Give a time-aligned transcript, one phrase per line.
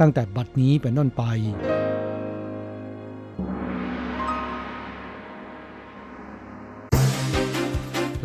[0.00, 1.22] ตั้งแต่บัดนี้เป็นต้นไป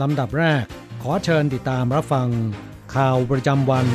[0.01, 0.63] ลำดับแรก
[1.01, 2.27] ขอเชิญติดตามรับฟัง
[2.95, 3.85] ข่าวประจำวัน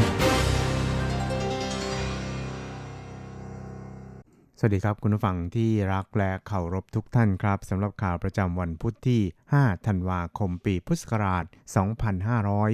[4.59, 9.20] สวัสดีครับคุณผู้ฟังที่รักและเคารพทุกท่านครับสำหรับข่าวประจำวันพุทธที่
[9.55, 11.44] 5 ธันวาคม ปีพุทธศักราช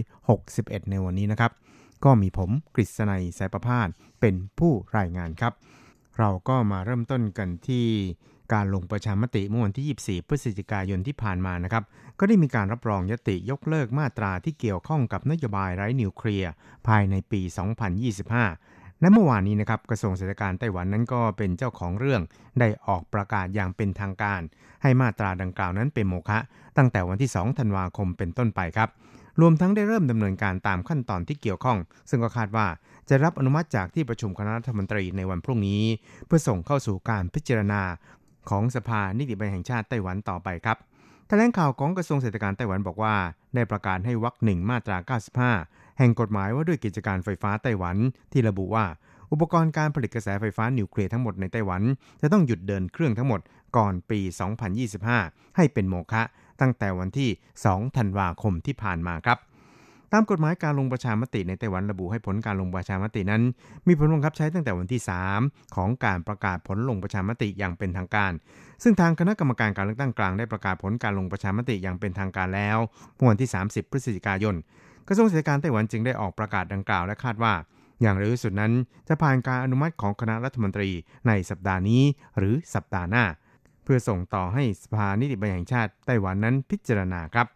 [0.00, 1.50] 2561 ในวันนี้นะครับ
[2.05, 3.88] ก็มีผมกฤษณัยสายประพาส
[4.20, 5.52] เป็นผู้รายงานครับ
[6.19, 7.87] เราก็มาเริ่มต้นกันที่
[8.52, 11.85] การลงประชามติเมื่อวันที่ 24 พฤศจิกายนที่ผ่านมานะครับ
[12.19, 16.50] ก็ได้มีการรับรองยติยกเลิกมาตราที่เกี่ยวข้องกับนโยบายไร้นิวเคลียร์
[16.88, 17.41] ภายในปี
[18.20, 22.23] 2025 และเมื่อวานนี้นะครับกระทรวงเศรษฐการไต้หวันนั้นก็เป็นเจ้าของเรื่อง
[22.61, 24.41] ได้ออกประกาศอย่างเป็นทางการ
[24.82, 26.38] ให้มาตราดังกล่าวนั้นเป็นโมฆะ
[26.76, 28.88] ตั้งแต่วันที่ 2 ธันวาคมเป็นต้นไปครับ
[29.41, 31.79] รวมทั้งได้เริ่มดำเนินการตามขั้นตอนที่เกี่ยวข้อง
[32.11, 32.67] ซึ่งก็คาดว่า
[33.09, 35.82] จะรับอนุมัติจากที่ประชุมคณะรัฐมนตรีในวันพรุ่งนี้
[36.27, 37.82] เพื่อส่งเข้าสู่การพิจารณา
[38.50, 40.77] ของสภานิติบัญญัติแห่งชาติไต้หวันต่อไปครับ
[41.29, 43.15] แถลงข่าวของกระทรวงเศรษฐการไต้หวันบอกว่า
[43.55, 44.97] ได้ประกาศให้วรรคหนึ่งมาตรา
[45.49, 47.97] 95 แห่งกฎหมายว่าด้วยกิจการไฟฟ้าไต้หวัน
[48.32, 48.85] ที่ระบุว่า
[49.32, 51.82] อุปกรณ์การผลิตกระแสไฟฟ้านิวเคลียร์ทั้งหมดในไต้หวัน
[52.21, 53.41] จะต้องหยุดเดินเครื่องทั้งหมด
[53.77, 54.21] ก่อนปี
[54.88, 56.23] 2025 ให้เป็นโมฆะ
[56.60, 57.30] ตั้งแต่วันที่
[57.64, 59.38] 2 ธันวาคมที่ผ่านมาครับ
[60.12, 63.42] ตามกฎหมายการลงประชามติในไต้หวันระบุให้ผลการลงประชามตินั้น
[63.86, 65.00] มีผลบังคับใช้ตั้งแต่วันที่
[65.36, 68.32] 3 ของการประกาศผลลงประชามติอย่างเป็นทางการ
[68.82, 72.78] ซึ่งทางคณะกรรมการการเลือกตั้งกลางได้ประกาศผลการลงประชามติอย่างเป็นทางการแล้ว
[73.14, 74.54] เมื่อวันที่ 30 พฤศจิกายน
[75.08, 77.54] กระทรวงเศรษฐการไต้หวันจึงได้ออกประกาศดังกล่าวและคาดว่า
[78.02, 78.72] อย่างเร็วที่สุดนั้น
[79.08, 80.90] จะผ่านการอนุมัติของคณะรัฐมนตรี
[81.28, 82.02] ในสัปดาห์นี้
[82.38, 83.24] หรือสัปดาห์หน้า
[83.85, 87.47] เพื่อส่งต่อให้สภานิติบัญญัติแห่งชาติไต้หวันนั้นพิจารณาครับ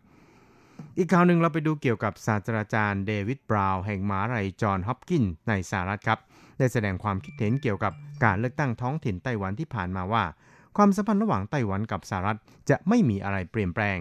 [0.99, 6.19] อีกข่าวหนึ่งเราไปดูเกี่ยวกับศาสตราจารย์เดวิดบราวน์แห่งมหาลัยจอห์นฮอปกินในสหรัฐครับ
[6.59, 7.93] ได้แสดงความคิดเห็นเกี่ยวกับ
[8.25, 10.25] การเลือกตั้งท้องถิ่นไต้หวันที่ผ่านมาว่า
[10.77, 12.39] ความสัมพันธ์ระหว่างไต้หวันกับสหรัฐ
[12.71, 13.99] จะไม่มีอะไรเปลี่ยนแปลง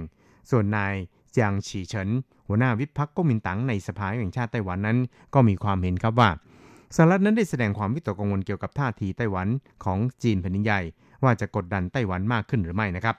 [0.52, 0.94] ส่วนนาย
[1.38, 2.10] จางฉีเฉิน
[2.48, 4.98] หัวหน้าวิพรรคก๊กมินตั๋งในสภาแห่งชาติไต้หวันนั้น
[5.34, 6.30] ก็มีความเห็นครับว่า
[6.96, 9.48] สหรัฐนั้นได้แสดงความวิตกกังวลเกี่ยวกับท่าทีไต้หวัน
[9.84, 10.82] ของจีนแผ่นดินใหญ่
[11.24, 13.16] ว่าจะกดดันไต้หวันมากขึ้นหรือไม่นะครับ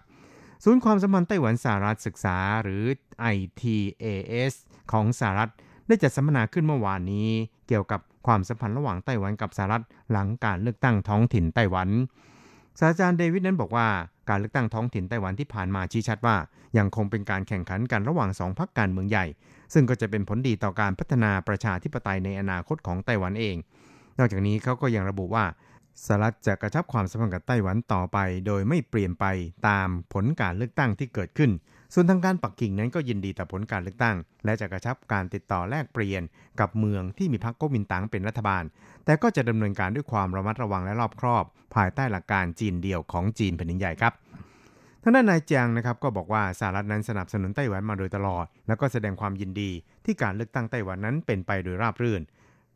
[0.65, 2.85] ศูนย์ความสัมพันธ์ไต้หวันสหรัฐศึกษาหรือ
[3.35, 4.53] ITAS
[4.93, 5.51] ของสหรัฐ
[5.87, 7.29] ได้จัดสัมมนาขึ้นเมื่อวานนี้
[7.69, 11.89] เกี่ยวกับความสัมพันธ์ระหว่างไต้หวันกับสหรัฐหลังการเลือกตั้งท้องถิ่นไต้หวัน
[12.79, 13.87] ศาสตราจารย์เดวิดนั้นบอกว่า
[14.29, 16.37] การเลือกตั้งท้องถิ่นไต้หวันที่ผ่านมาชี้ชัดว่า
[16.79, 19.27] ยังคงเป็นการแข่งขันกันระหว่างสองพรรคการเมืองใหญ่
[19.73, 23.57] ซึ่งก็จะเป็นผลดีต่อการพัฒนาประชาธิปไตยในอนาคตของไต้หวันเอง
[24.19, 25.45] นอกจากนี้เขาก็ยังระบุว่า
[26.05, 29.27] สหรัฐจะกระชับความสัมพันธ์กับไต้หวันต่อไป โดยไม่เปลี่ยนไป
[29.69, 31.51] ตามผลการเลือกตั้งที่เกิดขึ้น
[31.95, 36.23] ส่วนทางการปักกิ่งนั้นก็ยินดีต่อผลการเลือกตั้ง และจะกระชับการติดต่อแลกเปลี่ยน
[36.61, 38.65] กับเมืองที่มีพรรคก๊กมินตั๋งเป็นรัฐบาล
[39.05, 41.45] แต่ก็จะดำเนินการด้วยความระมัดระวังและรอบครอบ
[41.75, 44.13] ภายใต้หลักการจีนเดียวของจีนแผ่นดินใหญ่ครับ
[45.03, 49.71] ทางด้านนายเจียงนะครับก็บอกว่าสหรัฐนั้นสนับสนุนไต้หวันมาโดยตลอด แล้วก็แสดงความยินดี
[50.05, 52.23] ที่การเลือกตั้งไต้หวันนั้นเป็นไปโดยราบรื่น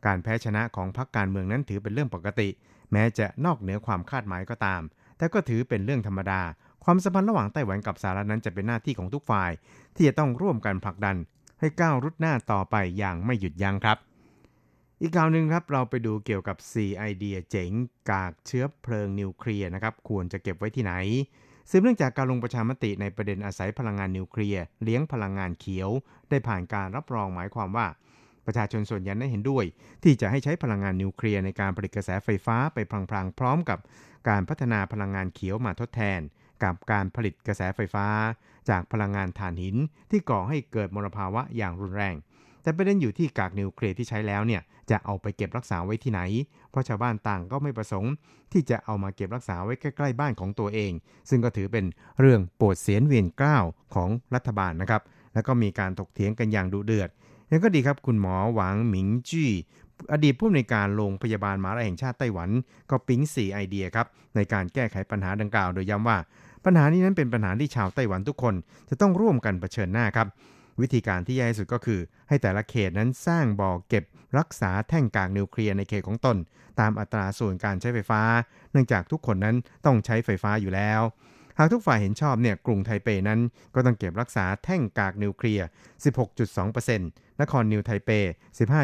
[0.07, 2.49] การแพ้ชนะของพรรคการเมืองนั้นถือเป็นเรื่องปกติ
[2.93, 4.83] แม้จะนอกเหนือความคาดหมายก็ตาม
[5.19, 6.41] แต่ก็ถือเป็นเรื่องธรรมดา
[6.85, 9.51] ความสัมพันธ์ระหว่างไต้หวันกับสหรัฐนั้นจะเป็นหน้าที่ของทุกฝ่าย
[9.95, 11.17] ที่จะต้องร่วมกันผลักดัน
[11.61, 13.99] ให้ก้าวรุดหน้าต่อไปอย่างไม่หยุดยั้งครับ
[15.01, 17.71] อีกข่าวหนึ่งครับเราไปดูเกี่ยวกับ 4 ไอเดียเจ๋ง
[18.11, 20.93] กากเชื้อเพลิงนิวเคลียร์นะครับควรจะเก็บไว้ที่ไหน
[21.71, 25.91] สืบเนื่องจากการลงประชามติในประเด็นอาศัยพลังงานนิวเคลียร์เลี้ยงพลังงานเขียว
[26.29, 27.87] ได้ผ่านการรับรองหมายความว่า
[28.49, 29.65] ประชาชนส่วนใหญ่ได้เห็นด้วย
[30.05, 32.79] ที่จะให้ใช้พลังงานนิวเคลียร์ในการผลิตกระแสไฟฟ้าไป
[33.11, 33.79] พลางๆ พร้อมกับ
[34.29, 36.21] การพัฒนาพลังงานเขียวมาทดแทน
[36.65, 38.07] กับการผลิตกระแสไฟฟ้า
[38.71, 39.77] จากพลังงานถ่านหิน
[40.11, 42.15] ที่ก่อให้เกิดมลภาวะอย่างรุนแรง
[42.63, 46.21] แต่ประเด็นอยู่ที่กากนิวเคลียร์ที่ใช้แล้วเนี่ยจะเอาไปเก็บรักษาไว้ที่ไหน
[46.71, 48.13] เพราะชาวบ้านต่างก็ไม่ประสงค์
[48.53, 50.93] ที่จะเอามาเก็บรักษาไว้ใกล้ๆบ้านของตัวเอง
[51.31, 51.85] ซึ่งก็ถือเป็น
[52.21, 55.03] เรื่องปวดเสียนเวียนกล้าวของรัฐบาลนะครับ
[55.35, 57.11] แล้วก็มีการถกเถียงกันอย่างดุเดือด
[57.51, 59.51] ยังก็ดีครับคุณหมอหวังหมิงจี้
[60.13, 62.51] อดีตผู้อำนวยการโรงพยาบาลมหาวิทยาลัยแห่งชาติไต้หวัน
[62.91, 64.07] ก็ปิ๊ง4ไอเดียครับ
[64.37, 66.19] ในการแก้ไขปัญหาดังกล่าวโดยย้ำว่า
[66.65, 68.55] ปัญหานี้นั้นเป็นปัญหาที่ชาวไต้หวันทุกคน
[68.89, 70.27] จะต้องร่วมกันเผชิญหน้าครับ
[70.81, 74.05] วิธีการที่แย่ที่สุดก็คือ ให้แต่ละเขตนั้นสร้างบ่อเก็บ
[74.39, 76.37] รักษาแท่งกากนิวเคลียร์ในเขตของตน
[76.81, 78.23] ตามอัตราส่วนการใช้ไฟฟ้า
[78.73, 79.57] เนื่องจากทุกคนนั้น
[79.87, 81.01] ต้องใช้ไฟฟ้าอยู่แล้ว
[81.59, 83.41] หากทุกฝ่ายเห็นชอบเนี่ยกรุงไทเปนั้น
[83.75, 85.67] ก็ต้องเก็บรักษาแท่งกากนิวเคลียร์
[86.09, 88.11] 16.2%นครนิวไทเป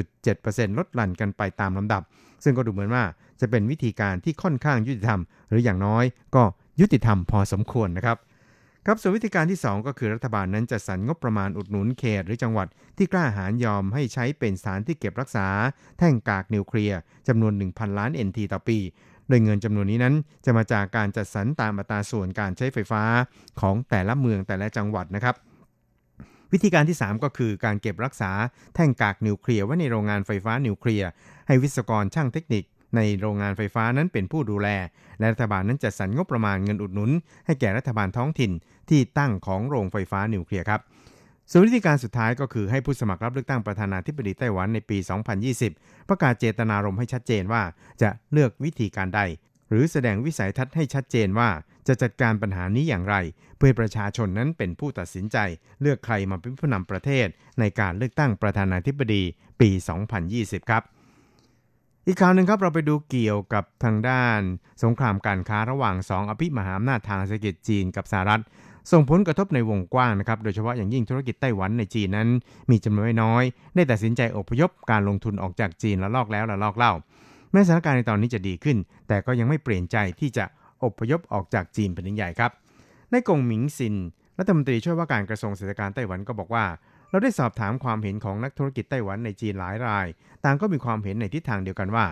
[0.00, 2.02] 11.7%ลดหลั่นกันไปตามลำดับ
[2.44, 3.04] ซึ่งก็ดูเหมือนว่า
[3.40, 6.04] จะเป็นวิธีการที่ค่อนข้างยุติธรรม หรืออย่างน้อย
[6.34, 6.42] ก็
[6.80, 8.16] ยุติธรรมพอสมควรนะครับ
[8.88, 15.46] ครับส่วนวิธีการที่ 2 ก็คือรัฐบาลนั้นจะสรรงบประมาณอุดหนุนเขตหรือจังหวัดที่กล้าหาญยอมให้ใช้เป็นสถานที่เก็บรักษา
[15.98, 18.78] แท่งกากนิวเคลียร์จำนวน 1,000 ล้าน NT ต่อปี
[19.28, 20.14] โดยเงินจำนวนนี้นั้น
[20.44, 23.02] จะมาจากการจัดสรรตามอัตราส่วนการใช้ไฟฟ้า
[23.60, 25.34] ของแต่ละเมืองแต่ละจังหวัดนะครับ
[26.52, 28.30] วิธีการที่ 3 ก็คือการเก็บรักษา
[28.74, 31.08] แท่งกากนิวเคลียร์ไว้ในโรงงานไฟฟ้านิวเคลียร์
[31.46, 32.64] ให้วิศวกรช่างเทคนิค
[32.96, 34.68] ในโรงงานไฟฟ้านั้นเป็นผู้ดูแล
[35.18, 37.10] และรัฐบาลนั้นจัดสรรงบประมาณเงินอุดหนุน
[37.46, 38.52] ให้แก่รัฐบาลท้องถิ่น
[38.90, 40.80] ที่ตั้งของโรงไฟฟ้านิวเคลียร์ครับ
[41.50, 44.98] ส่วนวิธีการสุดท้ายก็คือให้ผู้สมัครรับเลือกตั้งประธานาธิบดีไต้หวันในปี
[45.52, 47.62] 2020 ประกาศเจตนารมณ์ให้ชัดเจนว่า
[48.02, 49.20] จะเลือกวิธีการใด
[49.70, 51.50] หรือแสดงวิสัยทัศน์ให้ชัดเจนว่า
[51.88, 53.16] จะจัดการปัญหานี้อย่างไร
[53.58, 55.36] เพื่อประชาชนนั้นเป็นผู้ตัดสินใจ
[55.80, 57.26] เลือกใครมาเป็นผู้นำประเทศ
[57.60, 59.22] ในการเลือกตั้งประธานาธิบดี
[59.60, 59.70] ปี
[60.20, 60.82] 2020 ครับ
[62.08, 64.40] อีกข่าวหนึ่งครับเราไปดูเกี่ยวกับทางด้าน
[64.82, 68.42] สงครามการค้าระหว่างสองอภิมหาอำนาจทางเศรษฐกิจจีนกับสหรัฐ
[68.92, 72.28] ส่งผลกระทบในวงกว้างนะครับโดยเฉพาะอย่างยิ่งธุรกิจไต้หวันในจีนนั้น
[72.70, 73.42] มีจำนวนไม่น้อย
[73.74, 76.92] ได้ตัดสินใจอพยพการลงทุนออกจากจีนละลอกแล้วละลอกเล่า
[77.52, 78.76] แม้สถานการณ์ในตอนนี้จะดีขึ้น
[79.08, 80.44] แต่ก็ยังไม่เปลี่ยนใจที่จะ
[80.84, 82.52] อพยพออกจากจีนเป็นใหญ่ครับ
[83.10, 83.94] ในกงหมิงซิน
[84.38, 86.64] รัฐมนตรีช่วยว่าการกระทรวงเศรษฐการไต้หวันก็บอกว่า
[87.10, 90.06] เราได้สอบถามความเห็นของนักธุรกิจไต้หวันในจีนหลายราย
[90.44, 92.06] ต่างก็มีความเห็นในทิศทางเดียวกันว่า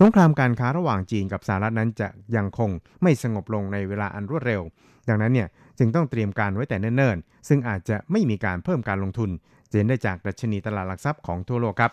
[0.00, 2.70] สงครามการค้าระหว่างจีนกับสหรัฐนั้นจะยังคง
[3.02, 4.62] ไม่สงบลงในเวลาอันรวดเร็ว
[5.08, 5.48] ดังนั้นเนี่ย
[5.78, 9.30] จึงต้องเตรียมการไว้แต่เนิ่นๆ ซึ่งอาจจะไม่มีการเพิ่มการลงทุน
[9.70, 11.92] เจนได้จากดัชนีตลาดหลักทรัพย์ของทั่วโลกครับ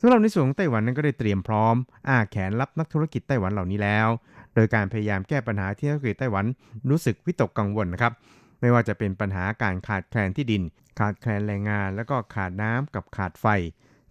[0.00, 1.74] สำหรับในส่วนของไต้หวันนั้นก็ได้เตรียมพร้อม
[2.08, 4.08] อ้าแขนรับนักธุรกิจไต้หวันเหล่านี้แล้ว
[4.54, 6.44] โดยการพยายามแก้ปัญหาที่นักธุรกิจไต้หวัน
[6.90, 8.12] รู้สึกวิตกกังวลนะครับ
[8.60, 10.62] ไม่ว่าจะเป็นปัญหาการขาดแคลนที่ดิน
[11.00, 13.46] ขาดแคลนแรงงาน แล้วก็ขาดน้ำกับขาดไฟ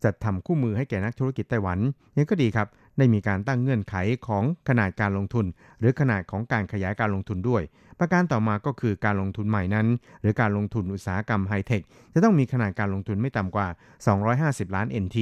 [0.03, 1.79] จัดทำคู่มือให้แก่นักธุรกิจไต้หวัน
[2.17, 2.67] ยังก็ดีครับ
[2.97, 3.95] ได้มีการตั้งเงื่อนไข
[4.27, 5.45] ของขนาดการลงทุน
[5.79, 7.63] หรือขนาดของการขยายการลงทุนด้วย
[7.99, 9.87] ประการต่อมาก็คือการลงทุนใหม่นั้น
[10.21, 11.81] หรือการลงทุนอุตสาหกรรมไฮเทค
[12.13, 13.67] จะต้องมีขนาดการลงทุนไม่ต่ำกว่า
[14.21, 15.17] 250 ล้าน NT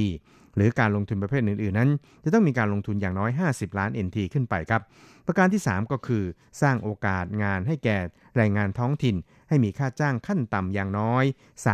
[0.58, 1.90] หรือการลงทุนประเภทอื่นๆนั้น
[2.24, 4.82] จะต้องมีการลงทุนอย่างน้อย 50 ล้าน NT ขึ้นไปครับ
[5.26, 6.24] ประการที่ 3 ก็คือ
[6.62, 7.98] สร้างโอกาสงานให้แก่
[8.36, 9.16] แรงงานท้องถิ่น
[9.48, 11.24] ให้มีค่าจ้างขั้นต่ำอย่างน้อย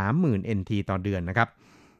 [0.03, 1.49] 30,000 NT ต่อเดือนนะครับ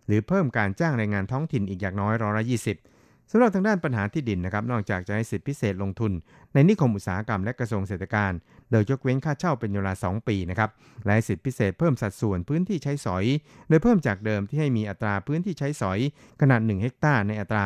[0.07, 2.45] หรือเพิ่มการจ้างแรงงานท้องถิ่นอีกอย่างน้อยร้อยละ
[2.87, 6.11] 20สำหรับทางด้านปัญหาที่ดินนะครับ นอกจากจะให้สิทธิพิเศษลงทุน
[6.53, 8.31] ในนิคมอุตสาหกรรมและกระทรวงเศรษฐการ
[8.71, 10.69] โดยยกเว้นค่าเช่าเป็นเวลา 2 ปีนะครับ
[11.05, 13.25] และสิทธิพิเศษเพิ่มสัดส่วนพื้นที่ใช้สอย
[13.69, 15.99] โดยเพิ่มจากเดิมที่ให้มีอัตราพื้นที่ใช้สอย
[16.41, 17.65] ขนาด 1 เฮกตาร์ในอัตรา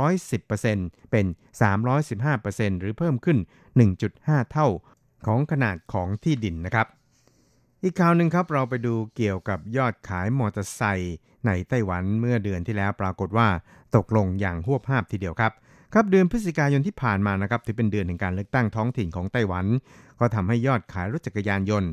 [0.00, 1.26] 210%เป็น
[2.02, 3.38] 315%หรือเพิ่มขึ้น
[3.94, 4.68] 1.5 เท่า
[5.26, 6.86] ของขนาดของที่ดินนะครับ
[7.82, 11.16] อีกข่าวหนึ่งครับเราไปดูเกี่ยวกับยอดขายมอเตอร์ไซค์
[11.46, 13.48] ในไต้หวันเมื่อเดือนที่แล้วปรากฏว่า
[13.96, 15.52] ตกลงอย่างหวบห้าบทีเดียวครับ
[15.94, 19.66] ครับเดือนพฤศจิกายนที่ผ่านมานะครับถือเป็นเดือนแห่งการเลือกตั้งท้องถิ่นของไต้หวัน
[20.20, 21.90] ก็ทำให้ยอดขายรถจักรยานยนต์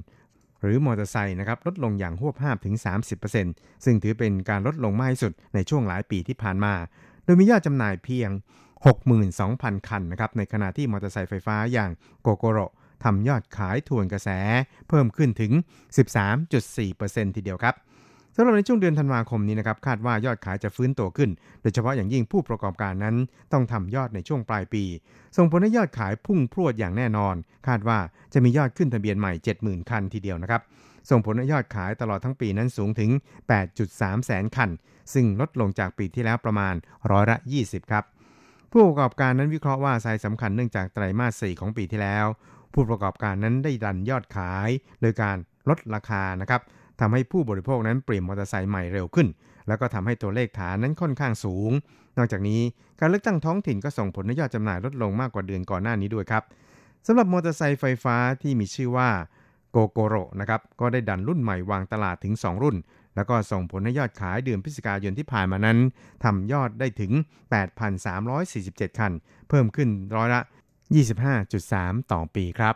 [0.61, 2.75] หรือมอเตอร์ไซค์นะครับลดลงอย่างหวบห้าบถึง
[3.29, 6.73] 30%ซึ่งถือเป็นการลดลงมากที่สุดในช่วงหลายปีที่ผ่านมา
[7.23, 8.29] โดยมียอดจำหน่ายเพียง
[9.09, 12.59] 62,000 คันนะครับในขณะที่มอเตอร์ไซค์ไฟฟ้าอย่างโกโกโร
[13.03, 14.29] ทำยอดขายทวนกระแส
[14.89, 15.51] เพิ่มขึ้นถึง
[16.25, 17.75] 13.4%ทีเดียวครับ
[18.37, 21.29] สำหรับในช่วงเดือนธันวาคมนี้นะครับคาดว่ายอดขายจะฟื้นตัวขึ้น
[21.61, 23.15] โดยเฉพาะอย่างยิ่งผู้ประกอบการนั้น
[23.53, 24.83] ต้องทำยอดในช่วงปลายปี
[25.37, 27.35] ส่งผลให้ยอดขายพุ่งพรวดอย่างแน่นอน
[27.67, 27.99] คาดว่า
[28.33, 30.61] จะมียอดขึ้นทะเบียนใหม่ 70,000 คันทีเดียวนะครับ
[31.09, 33.11] ส่งผลให้ยอดขายตลอดทั้งปีนั้นสูงถึง
[33.67, 34.69] 8.3 แสนคัน
[35.13, 36.75] ซึ่งลดลงจากปีที่แล้วประมาณ
[37.11, 38.03] ร้อยละ 20 ครับ
[38.71, 42.25] ผู้ประกอบการนั้นวิเคราะห์ว่าสายสำคัญเนื่องจากไตรมาส 4 ของปีที่แล้ว
[42.73, 44.69] ผู้ประกอบการนั้นได้ดันยอดขาย
[45.01, 45.37] โดยการ
[45.69, 46.61] ลดราคานะครับ
[46.99, 49.27] ทำให้ผู้บริโภคนั้นเปลี่ยนมอเตอร์ไซค์ใหม่เร็วขึ้น
[49.67, 51.71] แล้วก็ทำให้ตัวเลขฐานนั้นค่อนข้างสูง
[52.17, 52.61] นอกจากนี้
[52.99, 56.43] การเลือกตั้งท้องถิ่นก็ส่งผลให้ยอดจำหน่ายลดลงมากกว่าเดือนก่อนหน้านี้ด้วยครับ
[57.07, 59.09] สำหรับมอเตอร์ไซค์ไฟฟ้าที่มีชื่อว่า
[59.71, 62.75] โกโกโรนะครับก็ได้ดันรุ่นใหม่วางตลาดถึง 2 รุ่น
[63.15, 65.77] แล้วก็ส่งผลให้ยอดขายเดือนพฤศจิกายนที่ผ่านมานั้น
[66.23, 67.11] ทำยอดได้ถึง
[68.05, 69.11] 8,347 คัน
[69.49, 70.41] เพิ่มขึ้นร้อยละ
[71.25, 72.75] 25.3 ต่อปีครับ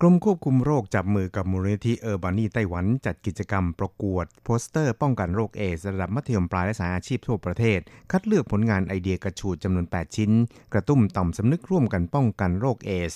[0.00, 7.80] กรมควบคุมโรคจับมือกับมูลนิธิเออร์บานีไต้หวันจัดกิจกรรมประกวดโปสเตอร์ป้องกันโรคเอสระดับมัธยมปลายและสายอาชีพทั่วประเทศ
[8.10, 10.30] คัดเลือกผลงานไอเดียกระชูดจำนวน 8 ชิ้น
[10.72, 13.12] กระตุ้มต่อมสำนึกร่วมกันป้องกันโรคเอส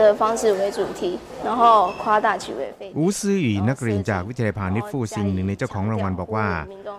[0.00, 1.02] 的方式为主题，
[1.46, 1.62] 然后
[2.02, 2.80] 夸大其为非。
[2.98, 6.48] อูซื่ออีนักเรียนจากวิทยาลัยพาณิชย์ฟูซิงหนึ่งในเจ้าของรางวัลบอกว่า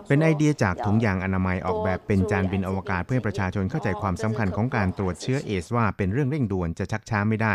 [0.07, 7.53] เป็นไอเดียจากถุงยางอนามัยออกแบบเป็นจานบินอวกาศเพื่อประชาชนเข้าใจความสำคัญของการตรวจเชื้อเอสว่าเป็นเรื่องเร่งด่วนจะชักช้าไม่ได้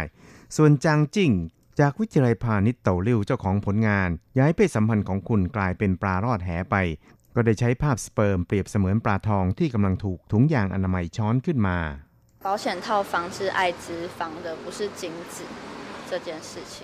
[0.57, 1.33] ส่วนจางจิ้ง
[1.81, 4.09] จากวิทยาลัยพาณิชย์เต่าเลี้ยวเจ้าของผลงาน
[4.39, 6.77] ย้ายเพศสัมพันธ์ของคุณกลายเป็นปลารอดแหไป
[7.35, 11.79] ก็ได้ใช้ภาพสเปิร์มเปรียบเสมือนปลาทองที่กำลังถูกถุงยางอนามัยช้อนขึ้นมา
[12.47, 13.85] 保险套防治艾滋
[14.17, 15.03] 防的不是精
[15.35, 15.37] 子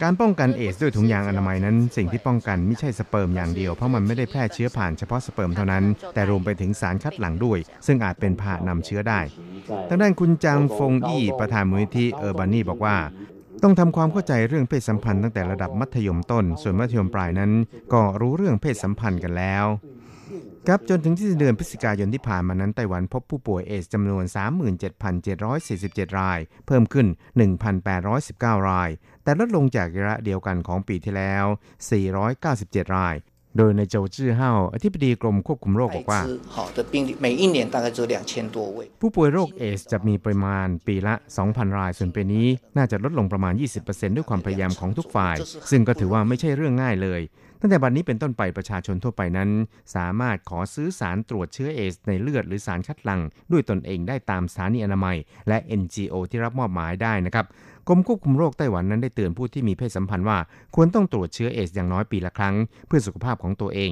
[0.03, 9.21] การป้องกันเอสด้วยถุงยางอนามัยนั้น สิ่งที่ป้องกันไม่ใช่สเปิร์มอย่างเดียวเพราะมันไม่ได้แพร่เชื้อผ่านเฉพาะสเปิร์มเท่านั้น แต่รวมไปถึงสารคัดหลั่งด้วย ซึ่งอาจเป็นพานำเชื้อได้
[9.89, 12.97] ทางด้านคุณจางฟงอี้ประธานมูลนิธิเออร์บานีบอกว่า
[13.64, 17.52] ต้องทำความเข้าใจเรื่องเพศสัมพันธ์ตั้งแต่ระดับมัธยมต้น ส่วนมัธยมปลายนั้น
[17.94, 19.66] ก็รู้เรื่องเพศสัมพันธ์กันแล้ว
[20.68, 24.24] ครับจนถึงที่เดือนพฤศจิกายนที่ผ่านมานั้นไต้หวันพบผู้ป่วยเอสจำนวน
[25.02, 27.08] 37,747 ราย เพิ่มขึ้น
[27.88, 28.90] 1,819 ราย
[29.24, 31.46] แต่ลดลงจากระยะเดียวกันของปีที่แล้ว
[32.20, 33.16] 497 ราย
[33.58, 36.22] โดยในโจจื้อเฮาอธิบดีกรมควบคุมโรคบอกว่า
[39.02, 41.16] ผู้ป่วยโรคเอสจะมีปริมาณปีละ
[41.46, 43.54] 2,000 ราย ส่วนปีนี้ น่าจะลดลงประมาณ
[43.86, 45.36] 20%ด้วยความพยายามของทุกฝ่าย
[45.72, 47.22] ซึ่งก็ถือว่าไม่ใช่เรื่องง่ายเลย
[47.62, 49.50] ตั้งแต่บัดนนี้เป็นต้นไปประชาชนทั่วไปนั้น
[49.96, 57.46] สามารถขอซื้อสารตรวจเชื้อเอสในเลือดหรือสารคัดหลั่งด้วยตนเองได้ตามสถานีอนามัย และ NGO ที่รับมอบหมายได้นะครับ
[57.88, 60.38] กรมควบคุมโรคไต้หวันนั้นได้เตือนผู้ที่มีเพศสัมพันธ์ว่า
[60.76, 62.56] ควรต้องตรวจเชื้อเอสอย่างน้อยปีละครั้ง
[62.88, 63.92] เพื่อสุขภาพของตัวเอง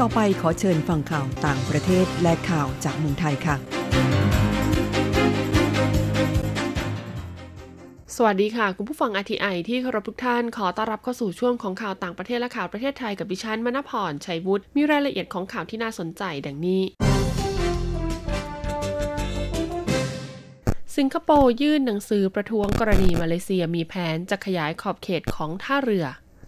[0.00, 4.33] ต่อไปขอเชิญฟังข่าวต่างประเทศและข่าวจากเมืองไทยค่ะ
[8.18, 16.82] สวัสดีค่ะ คุณผู้ฟัง RTI ที่เคารพทุกท่านขอต้อนรับเข้าสู่ช่วงของข่าวต่างประเทศและข่าวประเทศไทยกับดิฉันมณพรชัยวุฒิมีรายละเอียดของข่าวที่น่าสนใจดังนี้
[20.96, 26.06] สิงคโปร์ยื่นหนังสือประท้วงกรณีมาเลเซียมีแผนจะขยายขอบเขตของท่าเรือ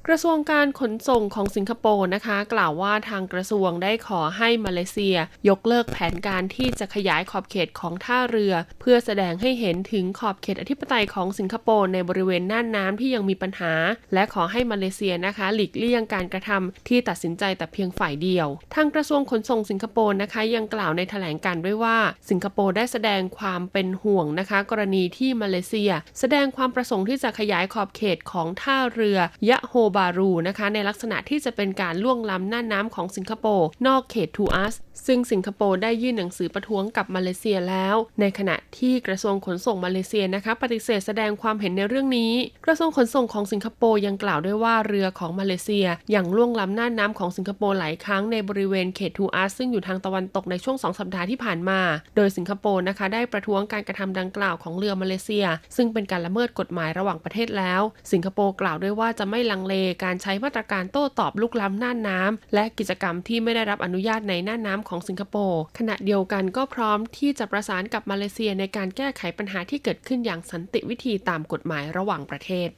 [0.09, 5.17] กระทรวงการขนส่งของสิงคโปร์นะคะ กล่าวว่าทางกระทรวงได้ขอให้มาเลเซีย
[5.49, 13.73] ยกเลิกแผนการที่จะขยายขอบเขตของท่าเรือ เพื่อแสดงให้เห็นถึงขอบเขตอธิปไตยของสิงคโปร์ในบริเวณน่านน้ำที่ยังมีปัญหา
[14.15, 21.99] และขอให้มาเลเซียนะคะ หลีกเลี่ยงการกระทำที่ตัดสินใจแต่เพียงฝ่ายเดียว ทางกระทรวงขนส่งสิงคโปร์นะคะ ยังกล่าวในแถลงการ์ด้วยว่า
[22.31, 29.21] สิงคโปร์ได้แสดงความเป็นห่วงนะคะ กรณีที่มาเลเซีย แสดงความประสงค์ที่จะขยายขอบเขตของท่าเรือ
[29.51, 34.75] ยะโฮบารูนะคะในลักษณะที่จะเป็นการล่วงล้ำน่านน้ำของสิงคโปร์นอกเขตทูอัส
[35.07, 42.33] ซึ่งสิงคโปร์ได้ยื่นหนังสือประท้วงกับมาเลเซียแล้ว ในขณะที่กระทรวงขนส่งมาเลเซียนะคะ ปฏิเสธแสดงความเห็นในเรื่องนี้
[42.67, 51.81] กระทรวงขนส่งของสิงคโปร์ยังกล่าวด้วยว่าเรือของมาเลเซียยังล่วงล้ำน่านน้ำของสิงคโปร์หลายครั้งในบริเวณเขตทูอัสซึ่งอยู่ทางตะวันตกในช่วงสองสัปดาห์ที่ผ่านมา
[52.17, 59.75] โดยสิงคโปร์นะคะได้ประท้วงการกระทำดังกล่าวของเรือมาเลเซีย ซึ่งเป็นการละเมิดกฎหมายระหว่างประเทศแล้ว สิงคโปร์กล่าวด้วยว่าจะไม่ลังเล
[60.05, 72.71] การใช้มาตรการโต้ตอบรุกล้ำน่านน้ำและกิจกรรมที่ไม่ได้รับอนุญาตในน่านน้ำของสิงคโปร์ขณะเดียวกันก็พร้อมที่จะประสานกับมาเลเซียในการแก้ไขปัญหาที่เกิดขึ้นอย่างสันติวิธีตามกฎหมายระหว่างประเทศ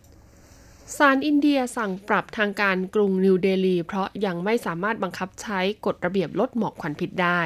[0.97, 7.41] ศาลอินเดียสั่งปรับทางการกรุงนิวเดลี เพราะยังไม่สามารถบังคับใช้กฎระเบียบลดหมอกควันพิษได้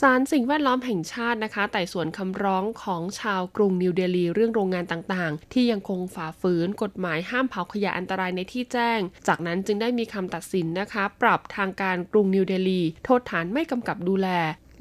[0.00, 14.28] ศาลสิ่งแวดล้อมแห่งชาตินะคะ ไต่สวนคำร้องของชาวกรุงนิวเดลี เรื่องโรงงานต่างๆ ที่ยังคงฝ่าฝืนกฎหมายห้ามเผาขยะอันตรายในที่แจ้ง จากนั้นจึงได้มีคำตัดสินนะคะ ปรับทางการกรุงนิวเดลี โทษฐานไม่กำกับดูแล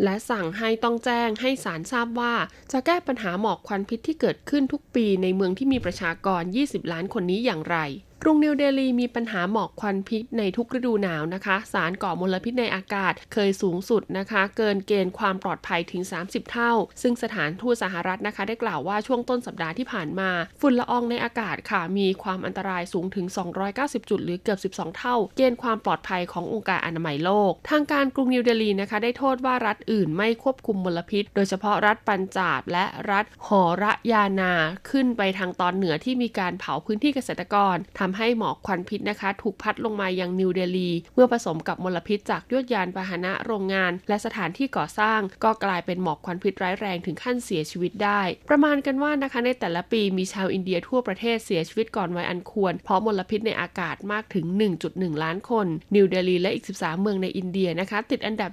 [0.03, 2.33] และสั่งให้ต้องแจ้งให้ศาลทราบว่า
[2.71, 7.77] จะแก้ปัญหาหมอกควันพิษที่เกิดขึ้นทุกปีในเมืองที่มีประชากร 20 ล้านคนนี้อย่างไร
[8.23, 20.29] กรุงนิวเดลีมีปัญหาหมอกควันพิษในทุกฤดูหนาวนะคะ สารก่อมลพิษในอากาศเคยสูงสุดนะคะ เกินเกณฑ์ความปลอดภัยถึง 30 เท่า ซึ่งสถานทูตสหรัฐนะคะ ได้กล่าวว่าช่วงต้นสัปดาห์ที่ผ่านมา
[20.61, 23.25] ฝุ่นละอองในอากาศค่ะ มีความอันตรายสูงถึง
[23.67, 34.53] 290 จุด หรือเกือบ 12 เท่า เกณฑ์ความปลอดภัยขององค์การอนามัยโลก ทางการกรุงนิวเดลีนะคะ ได้โทษว่ารัฐอื่นไม่ควบคุมมลพิษ โดยเฉพาะรัฐปัญจาบและรัฐหอระยานา
[34.89, 54.45] ขึ้นไปทางตอนเหนือที่มีการเผาพื้นที่เกษตรกรทำให้หมอกควันพิษนะคะ ถูกพัดลงมายังนิวเดลี เมื่อผสมกับมลพิษจากยวดยานพาหนะโรงงาน และสถานที่ก่อสร้าง ก็กลายเป็นหมอกควันพิษร้ายแรงถึงขั้นเสียชีวิตได้ ประมาณกันว่านะคะในแต่ละปีมีชาวอินเดียทั่วประเทศเสียชีวิตก่อนวัยอันควร เพราะมลพิษในอากาศมากถึง
[54.83, 58.51] 1.1 ล้านคน นิวเดลีและอีก 13 เมืองในอินเดียนะคะ ติดอันดับ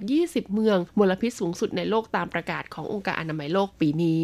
[0.49, 4.21] 20 เมืองมลพิษสูงสุดในโลกตามประกาศขององค์การอนามัยโลกปีนี้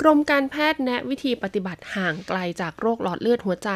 [0.00, 3.70] กรมการแพทย์แนะวิธีปฏิบัติห่างไกลจากโรคหลอดเลือดหัวใจ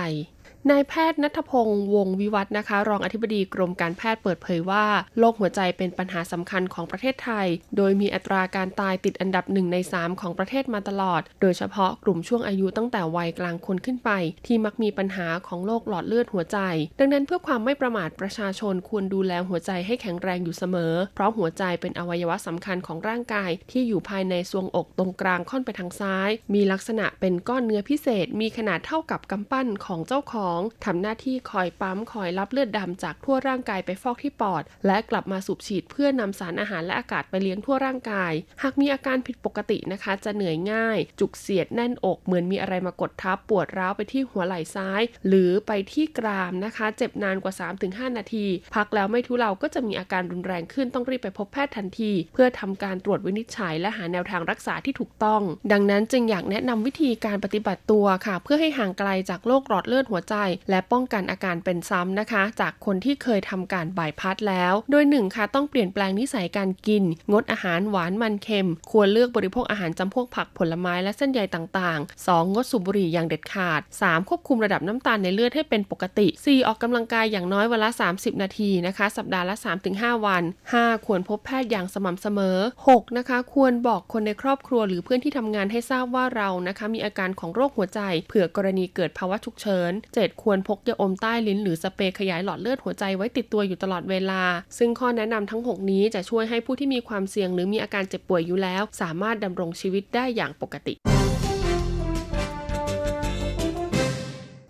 [0.68, 4.84] นายแพทย์นัทพงศ์วงวิวัฒน์นะคะ รองอธิบดีกรมการแพทย์เปิดเผยว่า
[5.18, 7.46] โรคหัวใจเป็นปัญหาสำคัญของประเทศไทย
[7.76, 14.10] โดยมีอัตราการตายติดอันดับหนึ่งใน 3 ของประเทศมาตลอด โดยเฉพาะกลุ่มช่วงอายุตั้งแต่วัยกลางคนขึ้นไป
[14.46, 16.58] ที่มักมีปัญหาของโรคหลอดเลือดหัวใจ
[16.98, 38.32] ดังนั้นเพื่อความไม่ประมาทประชาชนควรดูแลหัวใจให้แข็งแรงอยู่เสมอ เพราะหัวใจเป็นอวัยวะสำคัญของร่างกาย ที่อยู่ภายในทรวงอกตรงกลางค่อนไปทางซ้าย มีลักษณะเป็นก้อนเนื้อพิเศษ มีขนาดเท่ากับกำปั้นของเจ้าของทำหน้าที่คอยปั๊มคอยรับเลือดดำจากทั่วร่างกายไปฟอกที่ปอด และกลับมาสูบฉีดเพื่อนำสารอาหารและอากาศไปเลี้ยงทั่วร่างกาย
[38.62, 47.54] หากมีอาการผิดปกตินะคะ จะเหนื่อยง่าย จุกเสียดแน่นอกเหมือนมีอะไรมากดทับปวดร้าวไปที่หัวไหล่ซ้าย หรือไปที่กรามนะคะ เจ็บนานกว่า
[47.86, 60.34] 3-5 นาที พักแล้วไม่ทุเลาก็จะมีอาการรุนแรงขึ้นต้องรีบไปพบแพทย์ทันที เพื่อทำการตรวจวินิจฉัยและหาแนวทางรักษาที่ถูกต้อง ดังนั้นจึงอยากแนะนำวิธีการปฏิบัติตัวค่ะ เพื่อให้ห่างไกลจากโรคหลอดเลือดหัวใจ
[60.70, 72.52] และป้องกันอาการเป็นซ้ำนะคะ จากคนที่เคยทำการบายพัดแล้ว โดยหนึ่งค่ะต้องเปลี่ยนแปลงนิสัยการกิน งดอาหารหวานมันเค็ม ควรเลือกบริโภคอาหารจำพวกผักผลไม้และเส้นใยต่างๆ 2.
[72.54, 74.28] งดสูบบุหรี่อย่างเด็ดขาด 3.
[74.28, 76.66] ควบคุมระดับน้ำตาลในเลือดให้เป็นปกติ 4.
[76.66, 79.54] ออกกำลังกายอย่างน้อยวันละ 30 นาทีนะคะ สัปดาห์ละ
[79.90, 80.42] 3-5 วัน
[80.74, 81.06] 5.
[81.06, 83.18] ควรพบแพทย์อย่างสม่ำเสมอ 6.
[83.18, 90.29] นะคะ ควรบอกคนในครอบครัวหรือเพื่อนที่ทำงานให้ทราบว่าเรานะคะมีอาการของโรคหัวใจ เผื่อกรณีเกิดภาวะฉุกเฉิน 7.
[90.42, 94.42] ควรพกยาอมใต้ลิ้นหรือสเปรย์ขยายหลอดเลือดหัวใจไว้ติดตัวอยู่ตลอดเวลา
[94.78, 100.94] ซึ่งข้อแนะนำทั้ง 6 นี้จะช่วยให้ผู้ที่มีความเสี่ยงหรือมีอาการเจ็บป่วยอยู่แล้ว สามารถดำรงชีวิตได้อย่างปกติ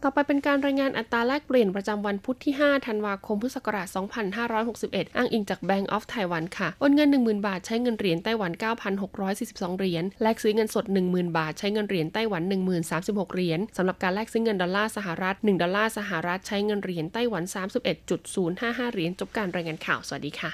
[0.04, 3.86] ต่อไปเป็นการรายงานอัตราแลกเปลี่ยนประจำวันพุธที่ 5 ธันวาคม พุทธศักราช
[4.52, 8.52] 2561 อ้างอิงจาก Bank of Taiwan ค่ะ โอนเงิน 10,000 บาทใช้เงินเหรียญไต้หวัน
[9.14, 12.42] 9,642 เหรียญ แลกซื้อเงินสด 10,000 บาทใช้เงินเหรียญไต้หวัน
[12.88, 17.42] 1036 เหรียญ สำหรับการแลกซื้อเงินดอลลาร์สหรัฐ 1 ดอลลาร์สหรัฐใช้เงินเหรียญไต้หวัน
[17.98, 20.50] 31.055 เหรียญ จบการรายงานข่าว สวัสดีค่ะ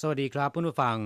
[0.00, 0.96] สวัสดีครับผู้ฟัง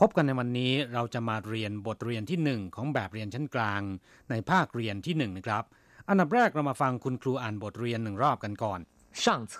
[0.00, 3.82] พบกันในวันนี้เราจะมาเรียนบทเรียนที่หนึ่งของแบบเรียนชั้นกลาง
[4.30, 5.64] ในภาคเรียนที่หนึ่งนะครับ
[6.08, 8.80] อันดับแรกเรามาฟังคุณครูอ่านบทเรียนหนึ่งรอบกันก่อน
[9.22, 9.54] 上册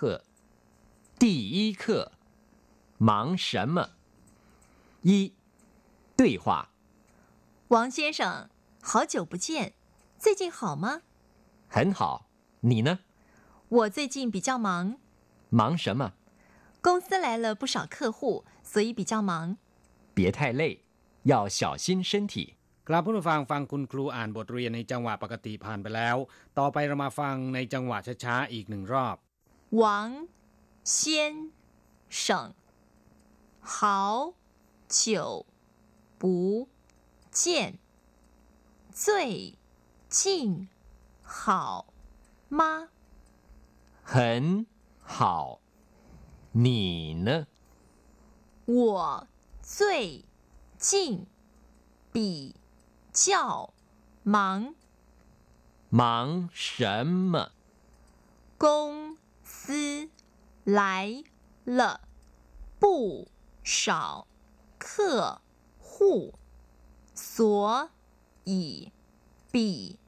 [1.21, 1.83] 第一课
[3.09, 3.09] 忙
[3.45, 3.77] 什么？
[5.09, 5.11] 一
[6.19, 6.45] 对话
[7.73, 8.49] 王先生，
[8.81, 9.73] 好久不见，
[10.23, 11.01] 最近好吗？
[11.75, 12.27] 很好，
[12.61, 12.99] 你呢？
[13.69, 14.97] 我最近比较忙，
[15.49, 16.13] 忙什么？
[16.81, 19.57] 公司来了不少客户，所以比较忙。
[20.13, 20.83] 别太累，
[21.23, 22.55] 要小心身体。
[22.87, 26.17] ครับผู้ฟังฟังคุณครูอ่านบทเรียนในจังหวะปกติผ่านไปแล้ว
[26.57, 29.17] ต่อไปเรามาฟังในจังหวะช้าๆอีกหนึ่งรอบ
[29.81, 29.81] 王
[30.93, 31.03] 先
[32.09, 32.53] 生，
[33.61, 34.35] 好
[34.87, 35.45] 久
[36.21, 36.23] 不
[37.31, 37.79] 见，
[39.03, 39.57] 最
[40.07, 40.69] 近
[41.23, 41.93] 好
[42.49, 42.89] 吗？
[44.05, 44.67] 很
[45.01, 45.58] 好，
[46.52, 47.46] 你呢？
[48.66, 49.26] 我
[49.62, 50.24] 最
[50.78, 51.26] 近
[52.12, 52.56] 比
[53.12, 53.72] 较
[54.24, 54.74] 忙，
[55.88, 57.52] 忙什么？
[58.58, 60.10] 公司
[60.64, 61.22] 来
[61.64, 62.00] 了
[62.80, 63.28] 不
[63.62, 64.26] 少
[64.76, 65.40] 客
[65.78, 66.34] 户，
[67.14, 67.90] 所
[68.44, 68.90] 以
[69.52, 69.98] 比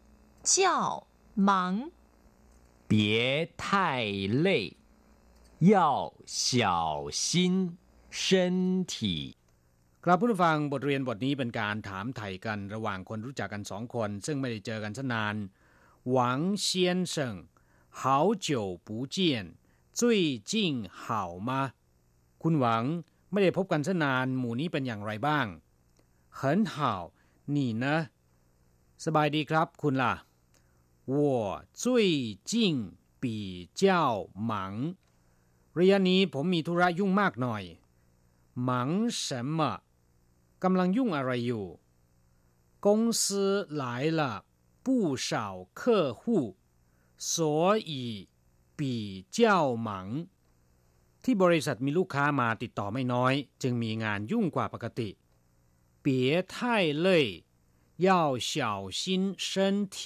[0.42, 1.90] 较忙。
[2.88, 4.76] 别太累，
[5.61, 7.77] 要小心
[8.09, 9.35] 身体。
[10.03, 15.35] ครับผู้ฟังบทเรียนบทนี้เป็นการถามไถ่กันระหว่างคนรู้จักกันสองคน ซึ่งไม่ได้เจอกันซะนาน
[16.11, 17.35] หวังเซียนเซิง
[17.99, 18.01] 好
[18.47, 18.49] 久
[18.85, 19.17] 不见
[19.99, 20.01] 最
[20.51, 20.51] 近
[21.01, 21.03] 好
[21.47, 21.51] 吗
[22.43, 22.83] คุณหวัง
[23.31, 25.45] ไม่ได้พบกันซะนาน หมู่นี้เป็นอย่างไรบ้าง
[26.39, 26.41] 很
[26.73, 26.75] 好
[27.55, 27.85] 你呢
[29.05, 30.13] สบายดีครับ คุณล่ะ
[31.13, 31.15] 我
[31.83, 31.83] 最
[32.51, 32.51] 近
[33.21, 33.25] 比
[33.81, 33.83] 较
[34.49, 34.51] 忙
[35.79, 37.63] ระยะนี้ผมมีธุระยุ่งมากหน่อย
[38.67, 38.69] 忙
[39.25, 39.27] 什
[39.57, 39.59] 么
[40.63, 41.65] กำลังยุ่งอะไรอยู่
[42.85, 42.87] 公
[43.21, 43.21] 司
[43.81, 43.83] 来
[44.19, 44.21] 了
[44.85, 44.87] 不
[45.29, 46.21] 少客户
[47.17, 48.29] 所以
[48.79, 50.27] 比较忙
[51.23, 55.09] ที่บริษัทมีลูกค้ามาติดต่อไม่น้อย จึงมีงานยุ่งกว่าปกติ
[56.03, 56.07] 别
[56.53, 56.53] 太
[57.05, 57.07] 累
[58.07, 59.97] 要小心身体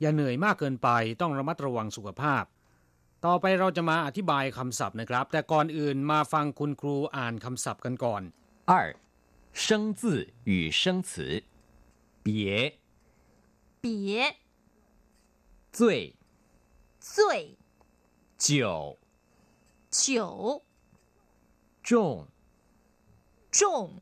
[0.00, 0.88] อย่าเหนื่อยมากเกินไป
[1.20, 2.44] ต้องระมัดระวังสุขภาพ
[3.24, 8.22] ต่อไปเราจะมาอธิบายคำศัพท์นะครับ แต่ก่อนอื่นมาฟังคุณครูอ่านคำศัพท์กันก่อน
[8.70, 8.72] 二
[9.52, 10.02] 生字
[10.44, 11.42] 与生词，
[12.22, 12.78] 别
[13.80, 14.36] 别
[15.72, 16.14] 最
[17.00, 17.56] 最
[18.36, 18.98] 久
[19.90, 20.62] 久
[21.82, 22.28] 重
[23.50, 24.00] 重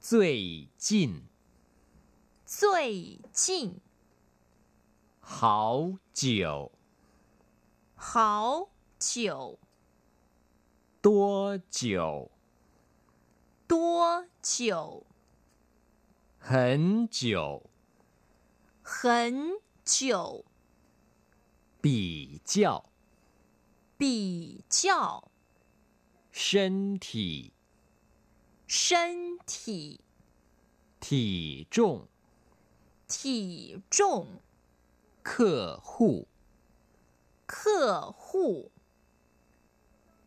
[0.00, 1.22] 最近
[2.44, 3.80] 最近
[5.20, 6.70] 好久
[8.03, 9.59] 好久？
[11.03, 12.31] 多久？
[13.67, 15.05] 多久
[16.39, 17.69] 很久
[18.81, 19.51] 很
[19.85, 20.43] 久
[21.79, 22.89] 比较。
[23.99, 25.31] 比较。
[26.31, 27.53] 身体
[28.65, 30.01] 身体
[30.99, 32.07] 体重
[33.07, 34.25] 体重
[35.21, 36.27] 客户
[37.50, 38.72] 客户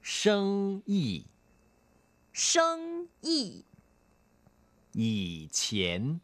[0.02, 1.26] 生意
[2.32, 3.66] 生意
[4.94, 6.22] 以前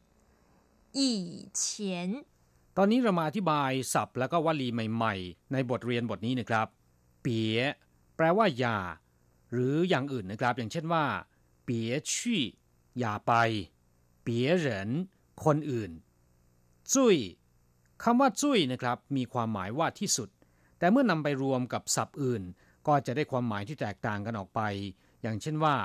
[0.92, 2.26] 以前
[2.78, 6.68] ตอนนี้เรามาอธิบายศัพท์แล้วก็วลีใหม่ๆ ในบทเรียนบทนี้นะครับ
[7.22, 7.58] เปีย
[8.16, 8.78] แปลว่าอย่า
[9.52, 11.06] หรืออย่างอื่นนะครับ อย่างเช่นว่า
[11.64, 12.44] เปียชี่
[13.00, 13.34] อย่าไป
[14.24, 14.90] เปียเหริน
[15.46, 15.92] คนอื่น
[16.94, 17.18] จุ้ย
[18.04, 20.30] คำว่าจุ้ยนะครับ มีความหมายว่าที่สุด
[20.81, 22.43] แต่เมื่อนำไปรวมกับศัพท์อื่น
[22.87, 24.61] ก็จะได้ความหมายที่แตกต่างกันออกไป
[25.23, 25.77] อย่างเช่นว่า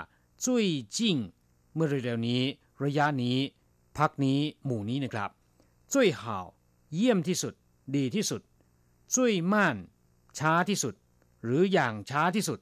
[0.44, 0.66] จุ้ย
[0.98, 1.18] จิ้ง
[1.74, 2.42] เมื่อเร็วๆนี้
[2.84, 3.38] ระยะนี้
[3.98, 5.30] พักนี้หมู่นี้นะครับ
[5.94, 6.46] จุ้ยห่าว
[6.94, 7.54] เยี่ยมที่สุด
[7.96, 8.42] ดีที่สุด
[9.16, 9.78] จุ้ยม่าน
[10.40, 10.96] ช้าที่สุด
[11.44, 12.60] หรืออย่างช้าที่สุด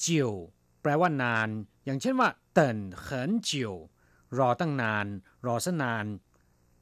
[0.00, 0.32] เจียว
[0.82, 1.48] แปลว่านาน
[1.84, 3.74] อย่างเช่นว่าเตินเขินเจียว
[4.38, 5.06] รอตั้งนาน
[5.46, 6.04] รอซะนาน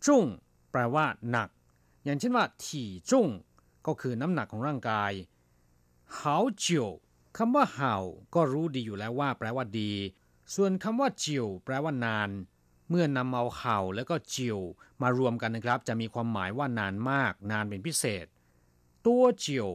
[0.06, 0.24] จุ้ง
[0.70, 1.48] แปลว่าหนัก
[2.04, 3.28] อย่างเช่นว่าถี่จุ้ง
[3.86, 5.12] ก็คือน้ำหนักของร่างกาย
[6.18, 6.90] หาวเจียว
[7.36, 9.92] คำว่าหาวก็รู้ดีอยู่แล้วว่าแปลว่าดี
[10.54, 12.30] ส่วนคำว่าเจียวแปลว่านาน
[12.88, 14.60] เมื่อนำเอาเห่าแล้วก็เจียว
[15.02, 18.26] มารวมกันนะครับ จะมีความหมายว่านานมาก นานเป็นพิเศษ
[19.06, 19.70] ตัวเจียว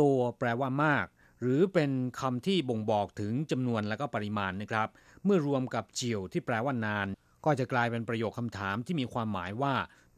[0.00, 1.06] ตัวแปลว่ามาก
[1.40, 1.90] หรือเป็น
[2.20, 4.88] คำที่บ่งบอกถึงจำนวนและก็ปริมาณนะครับ
[5.24, 7.06] เมื่อรวมกับเจียวที่แปลว่านาน
[7.44, 9.74] ก็จะกลายเป็นประโยคคำถามที่มีความหมายว่า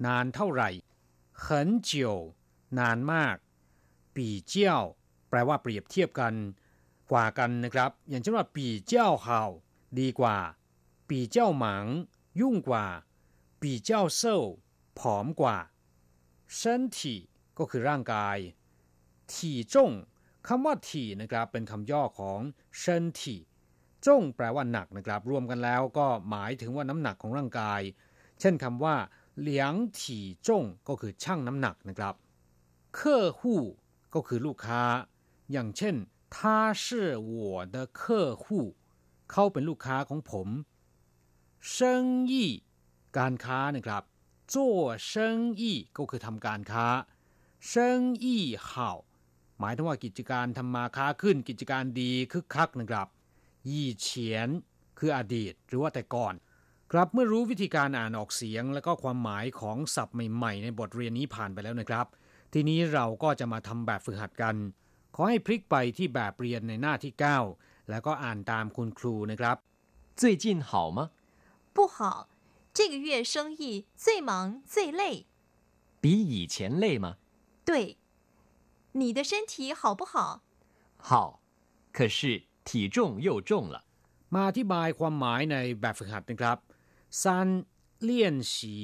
[0.06, 0.70] นานเท่าไหร่
[1.44, 1.46] 很
[1.90, 1.92] 久
[2.36, 2.37] น
[2.78, 3.36] นานมาก
[4.16, 4.82] ปีเจี้ยว
[5.28, 6.34] แปลว่าเปรียบเทียบกัน
[7.12, 9.40] กว่ากันนะครับ อย่างเช่นว่า ปีเจ้าเฮา
[10.00, 10.38] ดีกว่า
[11.08, 11.86] ปีเจ้าหมัง
[12.40, 12.86] ยุ่งกว่า
[13.62, 14.36] ปีเจ้าเซา
[14.98, 15.58] ผอมกว่า
[16.58, 16.60] 身
[16.96, 16.98] 体
[17.58, 18.36] ก็คือร่างกาย
[19.32, 19.90] ถี่จง
[20.46, 22.40] คำว่าถี่นะครับ เป็นคำย่อของ
[22.78, 23.40] เชินถี่
[24.06, 27.80] จงแปลว่าหนักนะครับ รวมกันแล้วก็หมายถึงว่าน้ำหนักของร่างกาย
[28.40, 28.96] เช่นคำว่า
[29.40, 32.14] เหลียงถี่จงก็คือช่างน้ำหนักนะครับ
[32.97, 33.61] เคอหู้
[34.13, 34.83] ก็คือลูกค้า
[35.51, 35.95] อย่างเช่น
[36.35, 36.37] 他
[36.83, 36.85] 是
[37.33, 37.33] 我
[37.73, 37.99] 的客
[38.41, 38.45] 户
[39.31, 40.47] เขาเป็นลูกค้าของผม
[41.73, 41.75] 生
[42.31, 42.33] 意
[43.17, 44.03] การค้านะครับ
[44.53, 44.55] 做
[45.11, 45.11] 生
[45.59, 45.61] 意
[45.97, 46.87] ก็คือทำการค้า
[47.71, 47.73] 生
[48.23, 48.25] 意
[48.67, 48.69] 好
[49.59, 53.07] หมายถึงว่ากิจการทำมาค้าขึ้น กิจการดีคึกคักนะครับ
[53.69, 54.49] ยี่เฉียน
[54.97, 56.33] คืออดีต หรือว่าแต่ก่อน
[56.91, 62.05] ครับเมื่อรู้วิธีการอ่านออกเสียง และก็ความหมายของศัพท์ใหม่ๆ ในบทเรียนนี้ผ่านไปแล้วนะครับ
[62.53, 64.55] ทีนี้เราก็จะมาทำแบบฝึกหัดกัน
[65.15, 67.13] ขอให้พลิกไปที่แบบเรียนในหน้าที่
[67.51, 69.57] 9 แล้วก็อ่านตามคุณครูนะครับ
[70.21, 70.99] 最近好吗？
[71.75, 72.29] 不好，
[72.77, 73.61] 这个月生意
[74.03, 74.31] 最忙
[74.73, 75.25] 最累。
[76.01, 77.07] 比以前累吗？
[77.65, 77.97] 对，
[78.99, 80.41] 你的身体好不好？
[80.97, 81.41] 好，
[81.91, 83.85] 可是体重又重了。
[84.33, 86.57] มาอธิบายความหมายในแบบฝึกหัดนะครับ
[87.21, 87.47] ซัน
[88.01, 88.75] เลี่ยนฉี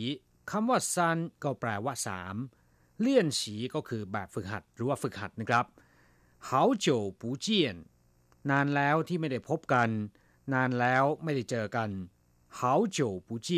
[0.50, 2.36] คำว่าซันก็แปลว่าสาม
[3.02, 5.65] เลี่ยนฉีก็คือแบบฝึกหัดหรือว่าฝึกหัดนะครับ
[6.48, 6.50] 好
[6.86, 6.88] 久
[7.20, 7.48] 不见
[8.50, 9.89] นานแล้วที่ไม่ได้พบกัน
[10.54, 11.89] นานแล้วไม่ได้เจอกัน
[12.58, 12.60] 好
[12.98, 13.50] 久不见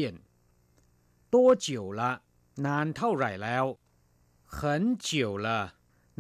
[1.33, 1.67] 多久
[1.99, 2.01] 了
[2.65, 3.65] นานเท่าไหร่แล้ว
[4.57, 4.57] 很
[5.07, 5.09] 久
[5.45, 5.47] 了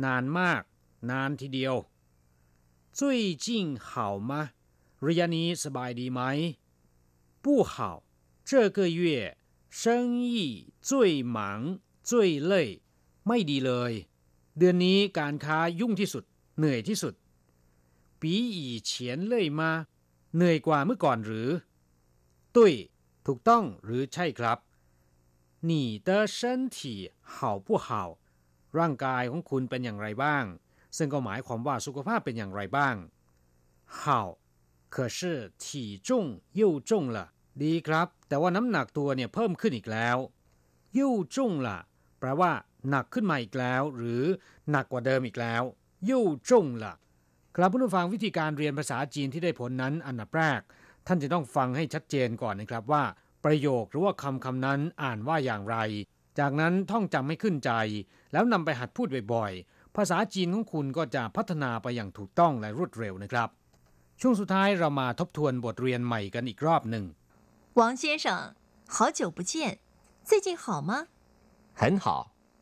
[0.03, 0.61] นานมาก
[1.11, 1.75] นานทีเดียว
[2.97, 3.01] 最
[3.45, 3.47] 近
[3.87, 3.89] 好
[4.29, 4.31] 吗
[5.07, 6.21] ระยะนี้สบายดีไหม
[7.43, 7.73] 不好
[8.49, 9.01] 这个月
[9.69, 9.81] 生
[10.33, 12.53] 意最忙最累
[13.27, 13.91] ไม่ดีเลย
[14.57, 16.23] เดือนนี้การค้ายุ่งที่สุด
[16.57, 17.13] เหนื่อยที่สุด
[18.21, 18.23] 比
[18.57, 18.59] 以
[18.89, 18.89] 前
[19.31, 19.61] 累吗
[20.35, 21.49] เหนื่อยกว่าเมื่อก่อนหรือ
[22.55, 22.73] ตุ้ย
[23.25, 24.57] ถูกต้องหรือใช่ครับ
[25.69, 25.71] 你
[26.07, 26.37] 的身
[26.75, 26.77] 体
[27.33, 27.33] 好
[27.65, 27.87] 不好
[28.77, 30.43] ร่างกายของคุณเป็นอย่างไรบ้าง
[30.97, 32.95] ซึ่งก็หมายความว่าสุขภาพเป็นอย่างไรบ้าง
[33.99, 34.01] 好
[34.93, 35.19] 可是
[35.63, 35.65] 体
[36.07, 36.09] 重
[36.59, 37.17] 又重了
[37.63, 40.17] ดีครับ แต่ว่าน้ำหนักตัวเนี่ยเพิ่มขึ้นอีกแล้ว
[40.97, 40.99] 又
[41.35, 41.67] 重了
[42.19, 42.51] แปลว่า
[42.89, 44.23] หนักขึ้นมาอีกแล้ว หรือ
[44.71, 45.63] หนักกว่าเดิมอีกแล้ว
[46.09, 46.11] 又
[46.49, 46.51] 重
[46.83, 46.85] 了
[47.55, 50.61] ครับผู้ฟังวิธีการเรียนภาษาจีนที่ได้ผลนั้นอันดับแรก
[51.07, 53.03] ท่านจะต้องฟังให้ชัดเจนก่อนนะครับว่า
[53.45, 55.77] ประโยคหรือว่าคำคำนั้นอ่านว่าอย่างไร
[56.39, 57.71] จากนั้นท่องจำให้ขึ้นใจ
[58.33, 63.49] แล้วนำไปหัดพูดบ่อยๆ ภาษาจีนของคุณก็จะพัฒนาไปอย่างถูกต้องและรวดเร็วนะครับ
[64.21, 67.05] ช่วงสุดท้ายเรามาทบทวนบทเรียนใหม่กันอีกรอบหนึ่ง
[67.79, 68.25] 王先生，
[68.95, 69.53] 好久不见，
[70.29, 70.91] 最近好吗？
[71.79, 72.05] 很好，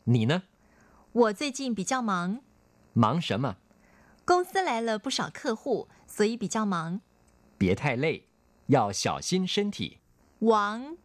[0.05, 0.43] 你呢？
[1.13, 2.41] 我最近比较忙，
[2.93, 3.57] 忙什么？
[4.25, 7.01] 公司来了不少客户，所以比较忙。
[7.57, 8.29] 别太累，
[8.67, 10.01] 要小心身体。
[10.41, 10.97] 王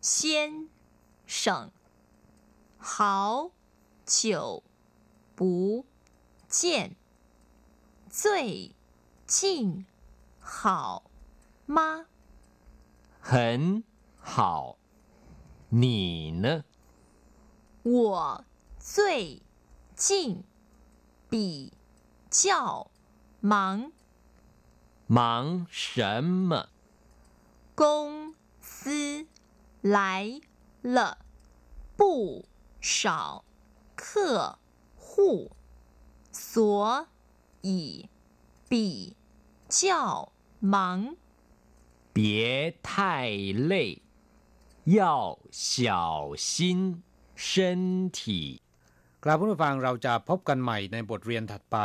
[0.00, 0.68] 先
[1.26, 1.70] 生，
[2.76, 3.52] 好
[4.04, 4.62] 久
[5.34, 5.86] 不
[6.48, 6.96] 见，
[8.10, 8.74] 最
[9.26, 9.86] 近
[10.40, 11.10] 好
[11.64, 12.06] 吗？
[13.20, 13.82] 很
[14.18, 14.76] 好，
[15.70, 16.64] 你呢？
[17.82, 18.44] 我
[18.78, 19.42] 最
[19.96, 20.44] 近
[21.28, 21.72] 比
[22.30, 22.90] 较
[23.40, 23.90] 忙，
[25.08, 26.68] 忙什么？
[27.74, 29.26] 公司
[29.80, 30.40] 来
[30.82, 31.18] 了。
[31.94, 32.44] 不
[32.80, 33.44] 少
[33.94, 34.58] 客
[34.96, 35.50] 户，
[36.32, 37.06] 所
[37.60, 38.08] 以
[38.68, 39.16] 比
[39.68, 41.16] 较忙，
[42.12, 44.02] 别太累，
[44.84, 47.02] 要小心
[47.50, 47.52] 身
[48.18, 48.20] 体。
[49.24, 51.76] กลับผู้ฟังเราจะพบกันใหม่ในบทเรียนถัดไป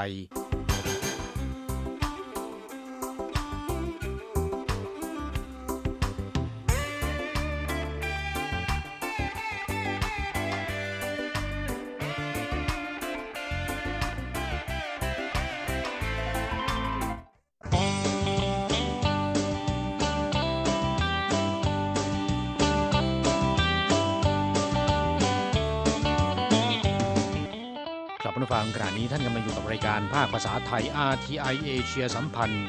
[28.38, 32.66] กลับมาฟังขณะนี้ท่านกำลังอยู่กับรายการภาคภาษาไทย RTI เอเชียสัมพันธ์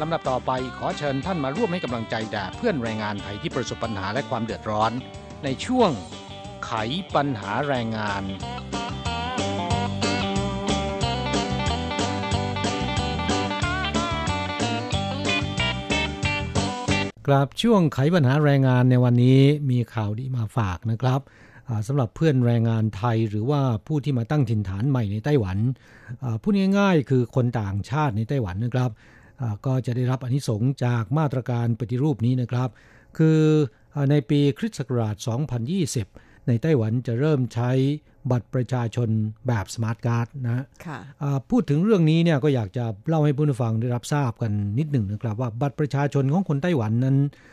[0.00, 4.92] ลำดับต่อไปขอเชิญท่านมาร่วมให้กำลังใจแด่เพื่อนแรงงานไทยที่ประสบปัญหาและความเดือดร้อน
[5.44, 5.90] ในช่วง
[6.66, 6.72] ไข
[7.14, 8.22] ปัญหาแรงงาน
[17.26, 21.20] กลับช่วงไขปัญหาแรงงานในวันนี้มีข่าวดีมาฝากนะครับ
[21.86, 25.58] สำหรับเพื่อนแรงงานไทยหรือว่าผู้ที่มาตั้งถิ่นฐานใหม่ในไต้หวัน
[26.22, 28.90] อ่าพูดง่ายๆ คือคนต่างชาติในไต้หวันนะครับ
[29.40, 32.68] อ่าก็จะได้รับอานิสงส์จากมาตรการปฏิรูปนี้นะครับ
[33.18, 33.40] คือ
[33.94, 35.16] อาในปีคริสต์ศักราช
[35.82, 37.70] 2020 ในไต้หวันจะเริ่มใช้
[38.30, 39.08] บัตรประชาชน
[39.46, 47.51] แบบสมาร์ทการ์ดนะค่ะอ่าพูดถึงเรื่องนี้เนี่ยก็อยากจะเล่าให้ผู้ฟังได้รับทราบกันนิดหนึ่งนะครับ ว่าบัตรประชาชนของคนไต้หวันนั้นเอ่อ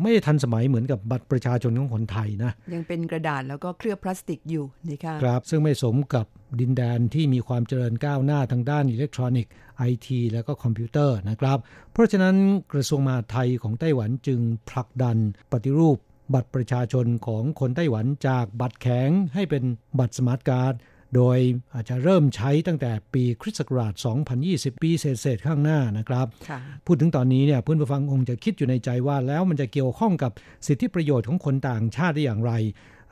[0.00, 6.26] ไม่ได้ทันสมัยเหมือนกับบัตรประชาชนของคนไทยนะ ยังเป็นกระดาษแล้วก็เคลือบพลาสติกอยู่นะคะครับ ซึ่งไม่สมกับ
[6.60, 11.58] ดินแดนที่มีความเจริญก้าวหน้าทางด้านอิเล็กทรอนิกส์ไอทีและก็คอมพิวเตอร์นะครับ
[11.92, 12.36] เพราะฉะนั้น
[12.72, 15.16] กระทรวงมหาดไทยของไต้หวันจึงผลักดัน
[15.52, 15.98] ปฏิรูป
[16.34, 19.64] บัตรประชาชนของคนไต้หวันจากบัตรแข็งให้เป็น
[19.98, 20.74] บัตรสมาร์ทการ์ด
[21.14, 21.38] โดย
[21.74, 23.92] อาจจะเริ่มใช้ตั้งแต่ปีคริสต์ศักราช
[24.38, 30.32] 2020 ปีเศษๆข้างหน้านะครับค่ะพูดถึงตอนนี้เนี่ยเพื่อนผู้ฟังคงจะคิดอยู่ในใจว่าแล้วมันจะเกี่ยวข้องกับ
[30.66, 32.52] สิทธิประโยชน์ของคนต่างชาติได้อย่างไร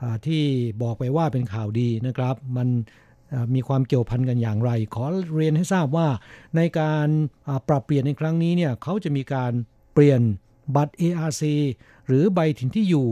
[0.01, 0.43] อ่าที่
[0.81, 2.67] บอกไปว่าเป็นข่าวดีนะครับ มัน
[3.33, 6.07] อ่ามีความเกี่ยวพันกันอย่างไร ขอเรียนให้ทราบว่า
[6.55, 7.07] ในการ
[7.47, 9.51] อ่าปรับเปลี่ยนในครั้งนี้เนี่ยเขาจะมีการ
[9.93, 10.21] เปลี่ยน
[10.75, 11.43] บัตร ARC
[12.07, 13.09] หรือใบถิ่นที่อยู่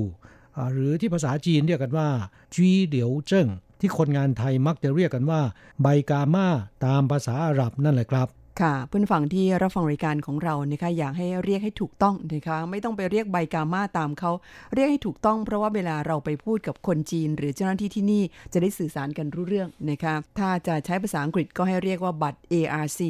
[0.58, 2.10] อ่าหรือที่ภาษาจีนเรียกกันว่า
[2.56, 3.48] จีเหลียวเจิ้ง
[3.80, 5.42] ที่คนงานไทยมักจะเรียกกันว่า
[5.82, 6.48] ใบกามา
[6.86, 8.28] ตามภาษาอาหรับนั่นแหละครับ
[8.62, 14.32] ค่ะเพื่อนฟังที่รับฟังรายการของเรานะคะอยากให้เรียกให้ถูกต้องนะคะไม่ต้องไปเรียกใบกามาตามเขา
[14.74, 23.02] เรียกให้ถูกต้อง เพราะว่าเวลาเราไปพูดกับคนจีน หรือเจ้าหน้าที่ที่นี่จะได้สื่อสารกันรู้เรื่องนะคะถ้าจะใช้ภาษาอังกฤษก็ให้เรียกว่าบัตร ARC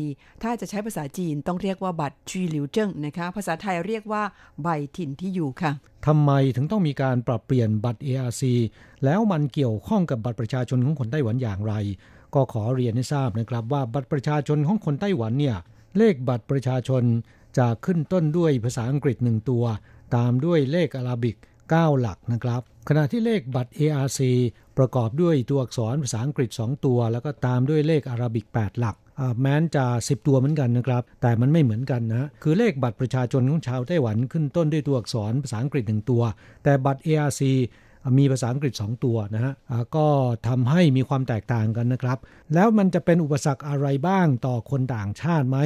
[0.43, 4.23] ถ้าจะใช้ภาษาจีนต้องเรียกว่าบัตรจีหลิวเจิ้งนะคะภาษาไทยเรียกว่า
[4.61, 5.71] ใบถิ่นที่อยู่ค่ะ
[6.07, 8.43] ทำไมถึงต้องมีการปรับเปลี่ยนบัตร ARC
[9.05, 11.75] แล้วมันเกี่ยวข้องกับบัตรประชาชนของคนไต้หวันอย่างไร
[12.37, 15.57] ก็ขอเรียนให้ทราบนะครับว่าบัตรประชาชนของคนไต้หวันเนี่ย
[15.97, 17.03] เลขบัตรประชาชน
[17.57, 19.63] จะขึ้นต้นด้วยภาษาอังกฤษหนึ่งตัว
[20.15, 21.35] ตามด้วยเลขอาราบิก
[21.69, 24.19] 9 หลักนะครับ ขณะที่เลขบัตร ARC
[24.77, 28.95] ประกอบด้วยตัวอักษรภาษาอังกฤษ 2 ตัว แล้วก็ตามด้วยเลขอาราบิก 8 หลัก
[29.41, 36.23] แม้นจะ 10 ตัวเหมือนกันนะครับ แต่มันไม่เหมือนกันนะ คือเลขบัตรประชาชนของชาวไต้หวันขึ้นต้นด้วยตัวอักษรภาษาอังกฤษ 1 ตัว
[36.63, 37.41] แต่บัตร ARC
[38.17, 39.53] มีภาษาอังกฤษ 2 ตัวนะฮะ
[39.95, 40.07] ก็
[40.47, 42.17] ทำให้มีความแตกต่างกันนะครับ
[42.53, 45.57] แล้วมันจะเป็นอุปสรรคอะไรบ้างต่อคนต่างชาติไหม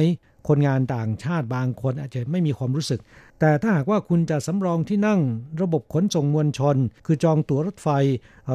[0.48, 3.00] คนงานต่างชาติบางคนอาจจะไม่มีความรู้สึก
[3.44, 5.20] แต่ถ้าหากว่าคุณจะสำรองที่นั่ง
[5.62, 6.76] ระบบขนส่งมวลชน
[7.06, 7.88] คือจองตั๋วรถไฟ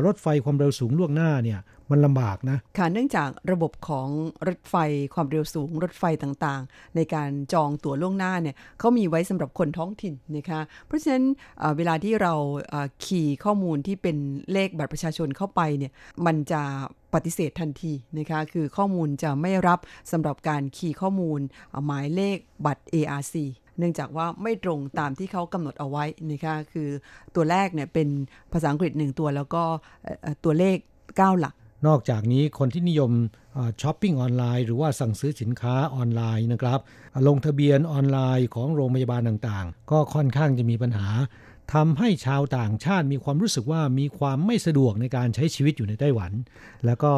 [0.05, 1.59] รถไฟความเร็วสูงล่วงหน้าเนี่ย
[1.91, 4.07] มันลำบากนะ ค่ะเนื่องจากระบบของ
[4.47, 4.75] รถไฟ
[5.13, 11.25] ความเร็วสูงรถไฟต่างๆ ในการจองตั๋วล่วงหน้าเนี่ยเขามีไว้สำหรับคนท้องถิ่นนะคะเพราะฉะนั้น
[11.77, 12.33] เวลาที่เรา
[12.69, 14.17] เอ่อคีย์ข้อมูลที่เป็น
[14.53, 15.91] เลขบัตรประชาชนเข้าไปเนี่ย
[16.25, 16.61] มันจะ
[17.13, 19.79] ปฏิเสธทันทีนะคะคือข้อมูลจะไม่รับ
[20.11, 21.39] สำหรับการคีย์ข้อมูล
[21.85, 23.35] หมายเลขบัตร ARC
[23.77, 26.89] เนื่องจากว่าไม่ตรงตามที่เขากำหนดเอาไว้นะคะคือ
[27.35, 28.07] ตัวแรกเนี่ยเป็น
[28.53, 29.63] ภาษาอังกฤษหนึ่งตัวแล้วก็
[30.43, 31.53] ตัวเลข 9 หลัก
[31.87, 33.11] นอกจากนี้คนที่นิยม
[33.81, 36.79] ช้อปปิ้งออนไลน์หรือว่าสั่งซื้อสินค้าออนไลน์นะครับ
[37.27, 41.09] ลงทะเบียนออนไลน์ของโรงพยาบาลต่างๆ ก็ค่อนข้างจะมีปัญหา
[41.73, 46.31] ทำให้ชาวต่างชาติมีความรู้สึกว่ามีความไม่สะดวกในการใช้ชีวิตอยู่ในไต้หวัน
[46.85, 47.11] แล้วก็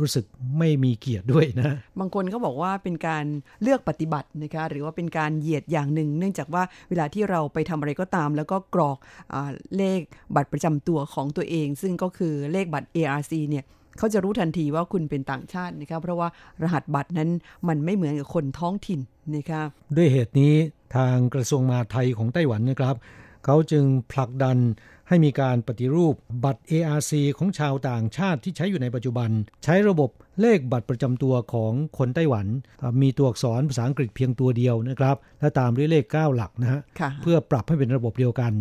[0.00, 0.24] รู้สึก
[0.58, 3.24] ไม่มีเกียรติด้วยนะ บางคนก็บอกว่าเป็นการ
[3.62, 8.98] เลือกปฏิบัตินะคะหรือว่าเป็นการเหยียดอย่างหนึ่ง เนื่องจากว่าเวลาที่เราไปทำอะไรก็ตาม แล้วก็กรอก
[9.32, 10.00] อาเลข
[10.34, 13.64] บัตรประจำตัวของตัวเอง ซึ่งก็คือเลขบัตร ARC เนี่ย
[13.98, 16.28] เขาจะรู้ทันทีว่าคุณเป็นต่างชาตินะคะเพราะว่า
[16.62, 17.30] รหัสบัตรนั้น
[17.68, 19.00] มันไม่เหมือนกับคนท้องถิ่น
[19.36, 19.62] นะคะ
[19.96, 20.52] ด้วยเหตุนี้
[20.96, 22.96] ทางกระทรวงมหาดไทยของไต้หวันนะครับ
[23.44, 24.58] เขาจึงผลักดัน
[25.08, 26.14] ให้มีการปฏิรูป
[26.44, 29.30] บัตร ARC ของชาวต่างชาติที่ใช้อยู่ในปัจจุบัน
[29.64, 32.46] ใช้ระบบเลขบัตรประจำตัวของคนไต้หวัน
[33.02, 38.52] มีตัวอักษรภาษาอังกฤษเพียงตัวเดียวนะครับ และตามด้วยเลข 9 หลักนะฮะค่ะเพื่อปรับให้เป็นระบบเดียวกัน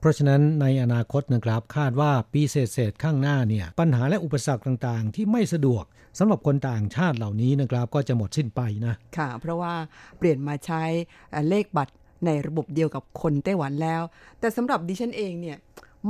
[0.00, 5.84] เพราะฉะนั้นในอนาคตนะครับคาดว่าปีเศษๆข้างหน้าเนี่ยปัญหาและอุปสรรคต่างๆ ที่ไม่สะดวก
[6.18, 9.74] สำหรับคนต่างชาติเหล่านี้นะครับก็จะหมดสิ้นไปนะค่ะ เพราะว่า
[10.18, 10.82] เปลี่ยนมาใช้
[11.30, 11.94] เอ่อเลขบัตร
[12.26, 14.02] ในระบบเดียวกับคนไต้หวันแล้ว
[14.40, 15.56] แต่สำหรับดิฉันเองเนี่ย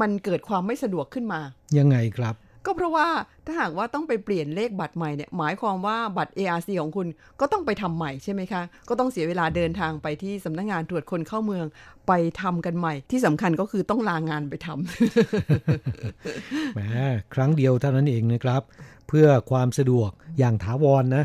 [0.01, 1.41] มันเกิดความไม่สะดวกขึ้นมา
[1.79, 2.35] ยังไงครับ
[2.67, 3.09] ก็เพราะว่า
[3.47, 7.07] ถ้าหากว่าต้องไปเปลี่ยนเลขบัตรใหม่เนี่ยหมายความว่าบัตร ARC ของคุณ
[7.41, 11.67] ก็ต้องไปทำใหม่ใช่ไหมคะ ก็ต้องเสียเวลาเดินทางไปที่สำนักงานตรวจคนเข้าเมือง
[12.09, 14.75] ไปทำกันใหม่ ที่สำคัญก็คือต้องลางานไปทำ
[16.75, 16.81] แหม
[17.35, 18.63] ครั้งเดียวเท่านั้นเองนะครับ
[19.13, 21.25] เพื่อความสะดวกอย่างถาวรนนะ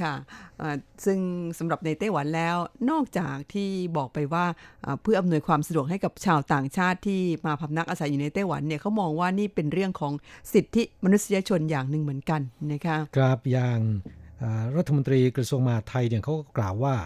[0.00, 0.14] ค่ะ
[0.60, 1.18] อ่าซึ่ง
[1.58, 2.56] สำหรับในไต้หวันแล้ว
[2.90, 4.44] นอกจากที่บอกไปว่า
[4.84, 10.12] อ่าเพื่ออำนวยความสะดวกให้กับชาวต่างชาติที่มาพำนักอาศัยอยู่ในไต้หวันเนี่ยเขามองว่านี่เป็นเรื่องของ
[10.52, 12.40] สิทธิมนุษยชนอย่างหนึ่งเหมือนกัน
[12.72, 13.78] นะคะครับอย่าง
[14.42, 16.96] อ่ารัฐมนตรีกระทรวงมหาดไทยเนี่ยเขาก็กล่าวว่า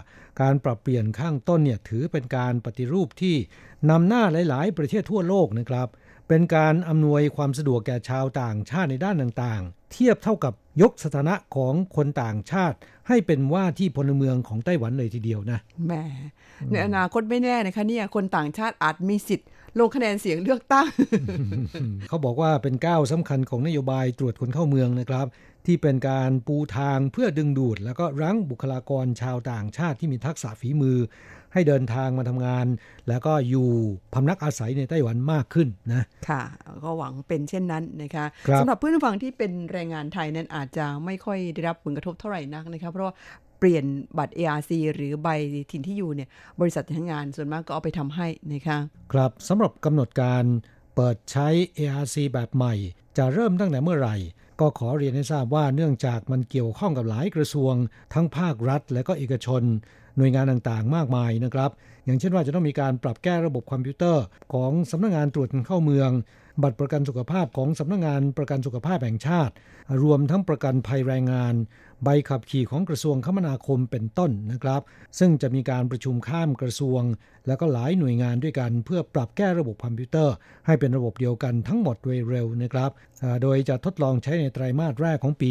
[0.41, 3.35] การปรับเปลี่ยนข้างต้นเนี่ยถือเป็นการปฏิรูปที่
[3.89, 5.87] นำหน้าหลาย ๆ ประเทศทั่วโลกนะครับ
[6.27, 15.93] เป็นการอำนวยความสะดวกแก่ชาวต่างชาติในด้านต่างๆ เทียบเท่ากับยกสถานะของคนต่างชาติ ให้เป็นว่าที่พลเมืองของไต้หวันเลยทีเดียวนะแหม
[16.71, 19.49] ในอนาคตไม่แน่นะคะเนี่ยคนต่างชาติอาจมีสิทธิ์
[19.79, 20.89] ลงคะแนนเสียงเลือกตั้ง
[22.09, 25.25] เขาบอกว่าเป็นก้าวสำคัญของนโยบายตรวจคนเข้าเมืองนะครับ
[25.65, 30.97] ที่เป็นการปูทางเพื่อดึงดูด แล้วก็รั้งบุคลากรชาวต่างชาติที่มีทักษะฝีมือ
[31.53, 32.65] ให้เดินทางมาทำงาน
[33.09, 33.69] แล้วก็อยู่
[34.13, 36.41] พำนักอาศัยในไต้หวันมากขึ้นนะค่ะ
[36.83, 43.13] ก็หวังเป็นเช่นนั้นนะคะครับสำหรับเพื่อนผู้ฟังที่เป็นแรงงานไทยนั้นอาจจะไม่ค่อยได้รับผลกระทบเท่าไหร่นักนะคะเพราะว่า
[43.61, 43.85] เปลี่ยน
[44.17, 45.29] บัตร ARC หรือใบ
[45.71, 46.29] ถิ่นที่อยู่เนี่ย
[46.61, 48.77] บริษัทจ้างงานส่วนมากก็เอาไปทำให้นะคะ
[49.13, 50.43] ครับสำหรับกำหนดการ
[50.95, 51.47] เปิดใช้
[51.77, 52.73] ARC แบบใหม่
[53.17, 54.15] จะเริ่มตั้งแต่เมื่อไหร่
[54.59, 57.73] ก็ขอเรียนให้ทราบว่าเนื่องจากมันเกี่ยวข้องกับหลายกระทรวง
[58.13, 59.63] ทั้งภาครัฐ และก็เอกชน
[60.17, 61.71] หน่วยงานต่างๆ มากมายนะครับ
[62.05, 66.11] อย่างเช่นว่าจะต้องมีการปรับแก้ระบบคอมพิวเตอร์ ของสำนักงานตรวจเข้าเมือง
[66.63, 69.53] บัตรประกันสุขภาพของสำนักงานประกันสุขภาพแห่งชาติ
[70.01, 71.55] รวมทั้งประกันภัยแรงงาน
[72.03, 74.81] ใบขับขี่ของกระทรวงคมนาคมเป็นต้นนะครับ
[75.19, 77.01] ซึ่งจะมีการประชุมข้ามกระทรวง
[77.47, 80.35] แล้วก็หลายหน่วยงานด้วยกัน เพื่อปรับแก้ระบบคอมพิวเตอร์
[80.65, 82.91] ให้เป็นระบบเดียวกันทั้งหมดโดยเร็วนะครับ
[83.43, 85.49] โดยจะทดลองใช้ในไตรมาสแรกของปี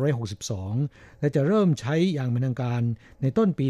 [0.00, 2.82] 2562 และจะเริ่มใช้อย่างเป็นทางการ
[3.22, 3.66] ในต้นปี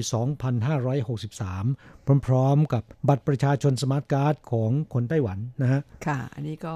[0.82, 6.74] 2563 พร้อมๆ กับบัตรประชาชนสมาร์ทการ์ดของคนไต้หวันนะฮะ ค่ะ อันนี้ก็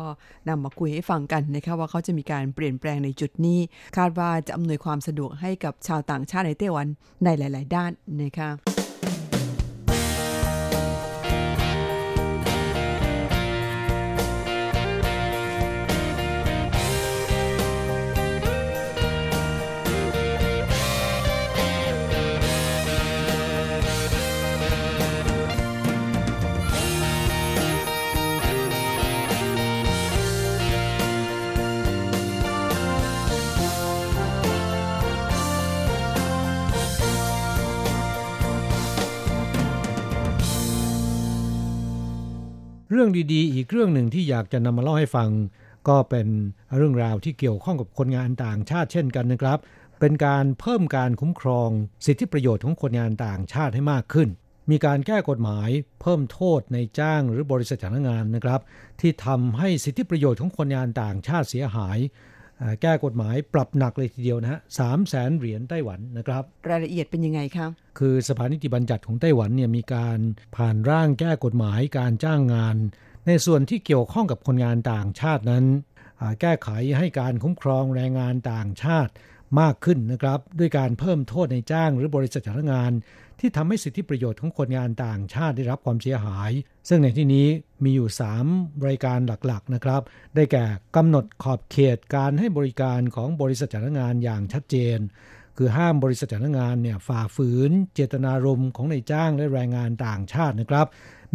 [0.48, 3.58] นำมาคุยให้ฟังกันนะคะว่าเขาจะมีการเปลี่ยนแปลงในจุดนี้
[3.96, 6.86] คาดว่าจะอำนวยความสะดวกให้กับชาวต่างชาติในไต้หวัน
[7.24, 7.90] ในหลาย ๆ ด้าน
[8.22, 8.75] นะคะ
[42.96, 45.30] รื่องดีๆ อีกเรื่องหนึ่งที่อยากจะนำมาเล่าให้ฟัง
[45.88, 46.28] ก็เป็น
[46.76, 49.58] เรื่องราวที่เกี่ยวข้องกับคนงานต่างชาติเช่นกันนะครับ
[50.00, 51.70] เป็นการเพิ่มการคุ้มครอง
[52.06, 54.28] สิทธิประโยชน์ของคนงานต่างชาติให้มากขึ้น
[54.70, 55.68] มีการแก้กฎหมาย
[56.00, 58.60] เพิ่มโทษในจ้างหรือบริษัทจ้างงานนะครับ
[59.00, 61.98] ที่ทำให้สิทธิประโยชน์ของคนงานต่างชาติเสียหาย
[62.82, 67.66] แก้กฎหมายปรับหนักเลยทีเดียวนะฮะสามแสนเหรียญไต้หวันนะครับ รายละเอียดเป็นยังไงคะ
[67.98, 70.18] คือสภานิติบัญญัติของไต้หวันเนี่ยมีการ
[70.56, 72.76] ผ่านร่างแก้กฎหมายการจ้างงาน
[73.26, 75.64] ในส่วนที่เกี่ยวข้องกับคนงานต่างชาตินั้น
[76.20, 79.12] อ่าแก้ไขให้การคุ้มครองแรงงานต่างชาติ
[79.60, 82.92] มากขึ้นนะครับ ด้วยการเพิ่มโทษในจ้างหรือบริษัทจ้างงาน
[83.40, 86.50] ที่ทำให้สิทธิประโยชน์ของคนงานต่างชาติได้รับความเสียหาย
[86.88, 87.46] ซึ่งในที่นี้
[87.84, 88.08] มีอยู่
[88.48, 90.02] 3 รายการหลักๆนะครับ
[90.34, 90.64] ได้แก่
[90.96, 94.98] กำหนดขอบเขตการให้บริการของบริษัทจ้างงานอย่างชัดเจน
[95.56, 100.86] คือห้ามบริษัทจ้างงานเนี่ยฝ่าฝืน เจตนารมณ์ของนายจ้างและแรงงานต่างชาตินะครับ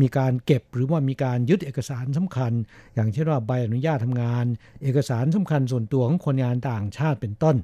[0.01, 2.53] มีการเก็บหรือว่ามีการยึดเอกสารสำคัญ
[2.95, 4.45] อย่างเช่นว่าใบอนุญาตทำงาน
[4.83, 7.55] เอกสารสำคัญส่วนตัวของคนงานต่างชาติเป็นต้น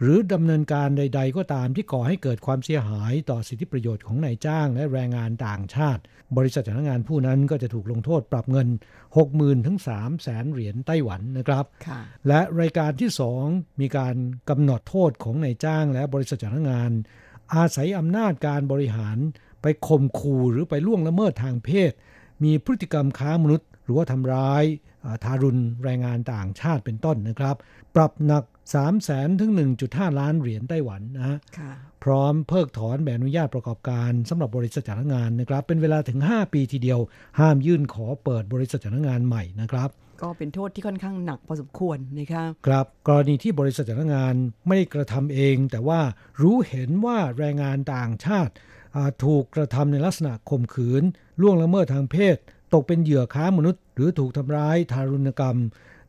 [0.00, 6.02] หรือดำเนินการใด ๆ ก็ตามที่ก่อให้เกิดความเสียหายต่อสิทธิประโยชน์ของนายจ้าง และแรงงานต่างชาติ
[6.36, 8.68] บริษัทจ้างงานผู้นั้นก็จะถูกลงโทษปรับเงิน
[9.16, 13.10] 60,000ถึง3แสนเหรียญไต้หวันนะครับค่ะและรายการที่
[13.44, 14.14] 2 มีการ
[14.50, 16.92] กำหนดโทษของนายจ้างและบริษัทจ้างงาน
[17.54, 19.18] อาศัยอำนาจการบริหาร
[19.68, 21.92] ไปข่มขู่หรือไปล่วงละเมิดทางเพศ
[22.44, 24.64] มีพฤติกรรมค้ามนุษย์ หรือว่าทำร้าย
[25.24, 27.56] ทารุณแรงงานต่างชาติเป็นต้นนะครับ
[27.94, 29.52] ปรับหนัก 3 0 0แสนถึง
[29.86, 31.38] 1.5 ล้านเหรียญไต้หวันนะฮะ
[32.04, 37.00] พร้อมเพิกถอนใบอนุญาตประกอบการสำหรับบริษัทจ้างงานนะครับ เป็นเวลาถึง 5 ปีทีเดียว
[37.40, 39.90] ห้ามยื่นขอเปิดบริษัทจ้างงานใหม่นะครับ
[40.22, 44.34] ก็เป็นโทษที่ค่อนข้างหนักพอสมควรนะคะครับกรณีที่บริษัทจ้างงาน
[44.66, 46.00] ไม่ได้กระทำเอง แต่ว่า
[46.42, 48.52] รู้เห็นว่าแรงงานต่างชาติ
[49.24, 51.02] ถูกกระทำในลักษณะข่มขืน
[51.40, 52.36] ล่วงละเมิดทางเพศ
[52.74, 55.58] ตกเป็นเหยื่อค้ามนุษย์ หรือถูกทำร้ายทารุณกรรม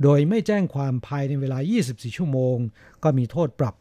[0.03, 1.57] โดยไม่แจ้งความภายในเวลา
[1.88, 2.57] 24 ชั่วโมง
[3.03, 3.75] ก็มีโทษปรับ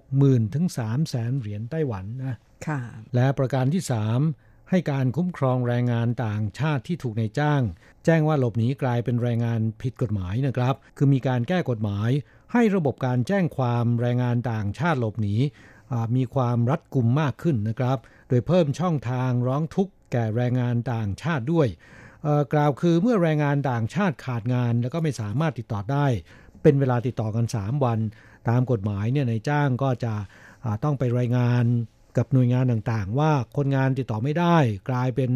[0.00, 2.36] 60,000ถึง3แสนเหรียญไต้หวันนะ
[2.66, 2.80] ค่ะ
[3.14, 3.82] และประการที่
[4.26, 7.62] 3 ให้การคุ้มครองแรงงานต่างชาติที่ถูกในจ้าง
[8.04, 12.10] แจ้งว่าหลบหนีกลายเป็นแรงงานผิดกฎหมายนะครับ คือมีการแก้กฎหมาย
[12.52, 15.36] ให้ระบบการแจ้งความแรงงานต่างชาติหลบหนี
[16.16, 17.98] มีความรัดกุมมากขึ้นนะครับ
[18.28, 21.68] โดยเพิ่มช่องทางร้องทุกข์แก่แรงงานต่างชาติด้วย
[22.52, 26.06] กล่าวคือเมื่อแรงงานต่างชาติขาดงาน แล้วก็ไม่สามารถติดต่อได้
[26.62, 27.98] เป็นเวลาติดต่อกัน 3 วัน
[28.48, 30.14] ตามกฎหมายเนี่ยในจ้างก็จะ
[30.84, 31.64] ต้องไปรายงาน
[32.16, 34.56] กับหน่วยงานต่างๆ ว่าคนงานติดต่อไม่ได้
[34.90, 35.30] กลายเป็น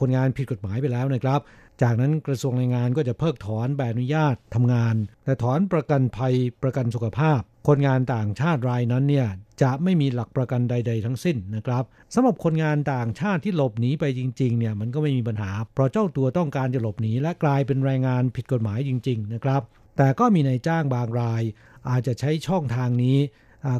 [0.00, 1.40] คนงานผิดกฎหมายไปแล้วนะครับ
[1.82, 9.28] จากนั้นกระทรวงแรงงานก็จะเพิกถอนใบอนุญาตทำงาน และถอนประกันภัยประกันสุขภาพ คนงานต่างชาติรายนั้นเนี่ย
[9.62, 19.62] จะไม่มีหลักประกันใด ๆ ทั้งสิ้นนะครับสำหรับคนงานต่างชาติที่หลบหนีไปจริงๆเนี่ยมันก็ไม่มีปัญหา เพราะเจ้าตัวต้องการจะหลบหนีและกลายเป็นแรงงานผิดกฎหมายจริง ๆ นะครับ
[19.96, 21.42] แต่ก็มีนายจ้างบางราย
[21.90, 23.18] อาจจะใช้ช่องทางนี้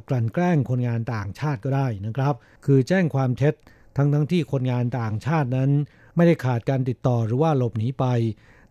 [0.08, 2.34] กลั่นแกล้งคนงานต่างชาติก็ได้นะครับ
[2.64, 3.54] คือแจ้งความเท็จ
[3.96, 5.70] ทั้งทั้งที่คนงานต่างชาตินั้น
[6.16, 8.06] ไม่ได้ขาดการติดต่อหรือว่าหลบหนีไป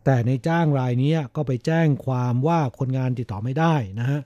[0.06, 4.20] แต่ในจ้างรายนี้ก็ไปแจ้งความว่าคนงานติดต่อไม่ได้นะฮะ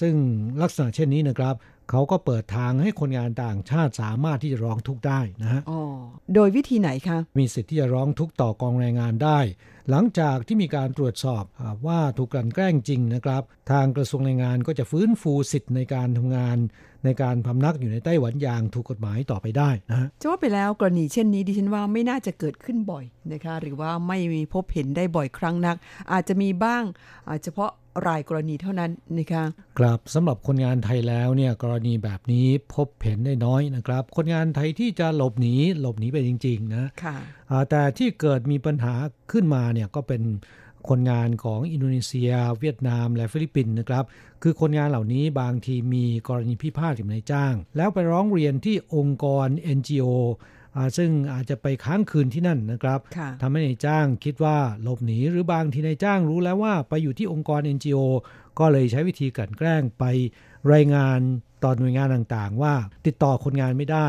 [0.00, 0.14] ซึ่ง
[0.62, 1.54] ลักษณะเช่นนี้นะครับ
[1.90, 5.62] เขาก็เปิดทางให้คนงานต่างชาติสามารถที่จะร้องทุกข์ได้นะฮะ
[6.34, 9.38] โดยวิธีไหนคะ มีสิทธิ์ที่จะร้องทุกข์ต่อกองแรงงานได้
[9.90, 11.44] หลังจากที่มีการตรวจสอบ
[11.86, 16.56] ว่าถูกกลั่นแกล้งจริงนะครับ ทางกระทรวงแรงงานก็จะฟื้นฟูสิทธิ์ในการทำงาน
[17.04, 25.76] ในการพำนักอยู่ในไต้หวันอย่างถูกกฎหมายต่อไปได้นะฮะจะว่าไปแล้วกรณีเช่นนี้ดิฉันว่าไม่น่าจะเกิดขึ้นบ่อยนะคะ หรือว่าไม่มีพบเห็นได้บ่อยครั้งนัก
[26.12, 26.84] อาจจะมีบ้าง
[27.42, 27.70] เฉพาะ
[28.06, 29.44] รายกรณีเท่านั้นนะคะ
[29.78, 37.16] ครับสำหรับคนงานไทยแล้วเนี่ยกรณีแบบนี้พบเห็นได้น้อยนะครับ คนงานไทยที่จะหลบหนีหลบหนีไปจริง ๆ นะค่ะ
[37.70, 38.94] แต่ที่เกิดมีปัญหา
[39.32, 40.22] ขึ้นมาเนี่ยก็เป็น
[40.88, 44.04] คนงานของอินโดนีเซีย เวียดนาม และฟิลิปปินส์นะครับ
[44.42, 50.08] คือคนงานเหล่านี้บางทีมีกรณีพิพาทกับนายจ้าง แล้วไปร้องเรียนที่องค์กร NGO
[50.96, 53.00] ซึ่งอาจจะไปค้างคืนที่นั่นนะครับ
[53.42, 57.98] ทำให้นายจ้างคิดว่าหลบหนีหรือบางทีนายจ้างรู้แล้วว่าไปอยู่ที่องค์กร NGO
[58.58, 60.04] ก็เลยใช้วิธีกลั่นแกล้งไป
[60.72, 61.18] รายงาน
[61.64, 62.74] ต่อหน่วยงานต่างๆ ว่า
[63.06, 64.08] ติดต่อคนงานไม่ได้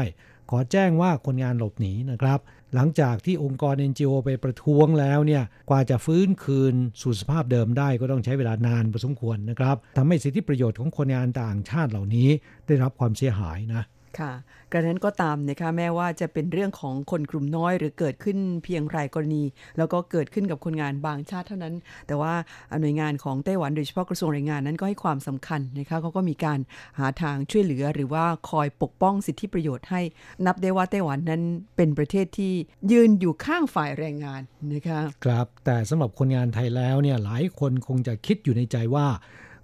[0.49, 2.39] ขอแจ้งว่าคนงานหลบหนีนะครับ
[2.76, 12.30] หลังจากที่องค์กร NGO ไปประท้วงแล้วเนี่ยกว่าจะฟื้นคืนสู่สภาพเดิมได้ก็ต้องใช้เวลานานพอสมควรนะครับทำให้สิทธิประโยชน์ของคนงานต่างชาติเหล่านี้
[12.68, 13.84] ได้รับความเสียหายนะ
[14.20, 14.32] ค่ะ
[14.72, 19.43] กระนั้นก็ตามนะคะแม้ว่าจะเป็นเรื่องของคนกลุ่มน้อย หรือเกิดขึ้นเพียงรายกรณี
[19.78, 21.76] แล้วก็เกิดขึ้นกับคนงานบางชาติเท่านั้น
[22.07, 22.34] แต่ว่า
[22.82, 26.59] หน่วยงานของไต้หวันโดยเฉพาะกระทรวงแรงงานนั้นก็ให้ความสำคัญนะคะเขาก็มีการ
[26.99, 30.01] หาทางช่วยเหลือหรือว่าคอยปกป้องสิทธิประโยชน์ให้
[30.45, 31.41] นับได้ว่าไต้หวันนั้น
[31.76, 32.53] เป็นประเทศที่
[32.91, 34.41] ยืนอยู่ข้างฝ่ายแรงงาน
[34.74, 39.07] นะคะครับแต่สำหรับคนงานไทยแล้วเนี่ยหลายคนคงจะคิดอยู่ในใจว่า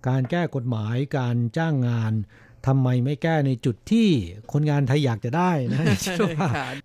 [0.07, 2.13] การแก้กฎหมายการจ้างงาน
[2.67, 4.07] ทำไมไม่แก้ในจุดที่
[4.51, 5.79] คนงานไทยอยากจะได้นะ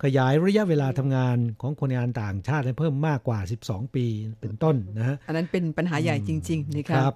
[0.05, 4.07] ขยายระยะเวลาทำงานของคนงานต่างชาติให้เพิ่มมากกว่า 12 ปี
[4.41, 7.14] เป็นต้นนะฮะอันนั้นเป็นปัญหาใหญ่จริงๆนะครับ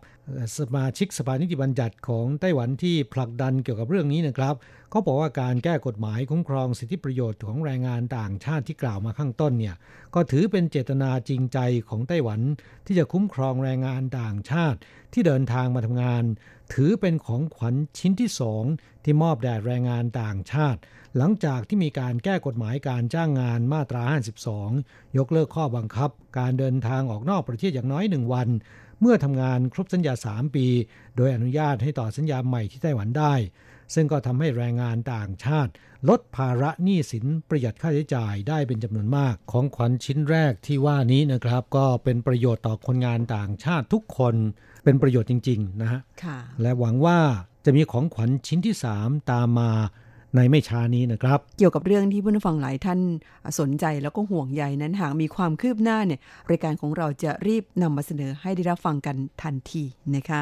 [0.59, 4.55] สมาชิกสภานิติบัญญัติของไต้หวันที่ผลักดันเกี่ยวกับเรื่องนี้นะครับ
[4.91, 9.75] เขาบอกว่าการแก้กฎหมายคุ้มครองสิทธิประโยชน์ของแรงงานต่างชาติที่กล่าวมาข้างต้นเนี่ย
[10.15, 11.59] ก็ถือเป็นเจตนาจริงใจ
[11.89, 12.41] ของไต้หวัน
[12.87, 14.79] ที่จะคุ้มครองแรงงานต่างชาติ
[15.13, 16.25] ที่เดินทางมาทำงาน
[16.73, 18.65] ถือเป็นของขวัญชิ้นที่สอง
[19.05, 20.81] ที่มอบแด่แรงงานต่างชาติ
[21.17, 24.03] หลังจากที่มีการแก้กฎหมายการจ้างงานมาตรา
[24.61, 28.49] 52 ยกเลิกข้อบังคับ การเดินทางออกนอกประเทศอย่างน้อยหนึ่งวัน
[29.01, 30.67] เมื่อทำงานครบสัญญา 3 ปี
[31.17, 33.35] โดยอนุญาตให้ต่อสัญญาใหม่ที่ไต้หวันได้
[33.95, 35.73] ซึ่งก็ทำให้แรงงานต่างชาติ
[36.09, 44.35] ลดภาระหนี้สินประหยัดค่าใช้จ่ายได้เป็นจำนวนมาก ของขวัญชิ้นแรกที่ว่านี้นะครับ ก็เป็นประโยชน์ต่อคนงานต่างชาติทุกคน
[44.85, 46.01] เป็นประโยชน์จริง ๆ นะฮะ
[46.63, 47.19] และหวังว่า
[47.65, 49.71] จะมีของขวัญชิ้นที่ 3 ตามมา
[50.37, 53.01] ในไม่ช้านี้นะครับ เกี่ยวกับเรื่องที่ผู้ฟังหลายท่าน
[53.61, 56.21] สนใจแล้วก็ห่วงใยนั้นหากมีความคืบหน้าเนี่ย
[56.51, 59.85] รายการของเราจะรีบนำมาเสนอให้ได้รับฟังกันทันที
[60.17, 60.41] นะคะ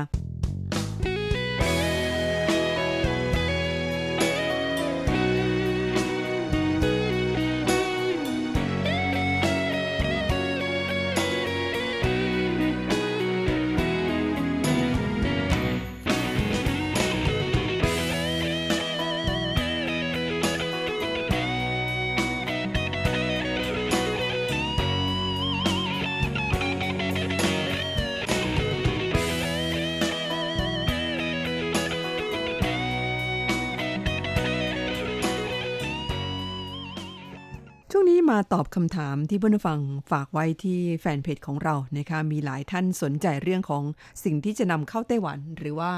[38.53, 39.81] ตอบคำถามที่เพื่อนฟัง
[40.11, 43.83] ฝากไว้ที่แฟนเพจของเรานะคะมีหลายท่านสนใจเรื่องของ
[44.25, 45.93] สิ่งที่จะนำเข้าไต้หวัน หรือว่า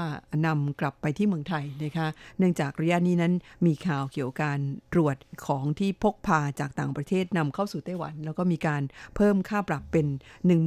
[0.45, 3.33] นำกลับไปที่เมืองไทยนะคะเนื่องจากระยะนี้นั้น
[3.65, 4.59] มีข่าวเกี่ยวกับการ
[4.93, 8.81] ตรวจของที่พกพาจากต่างประเทศนำเข้าสู่ไต้หวัน แล้วก็มีการ
[9.15, 10.07] เพิ่มค่าปรับเป็น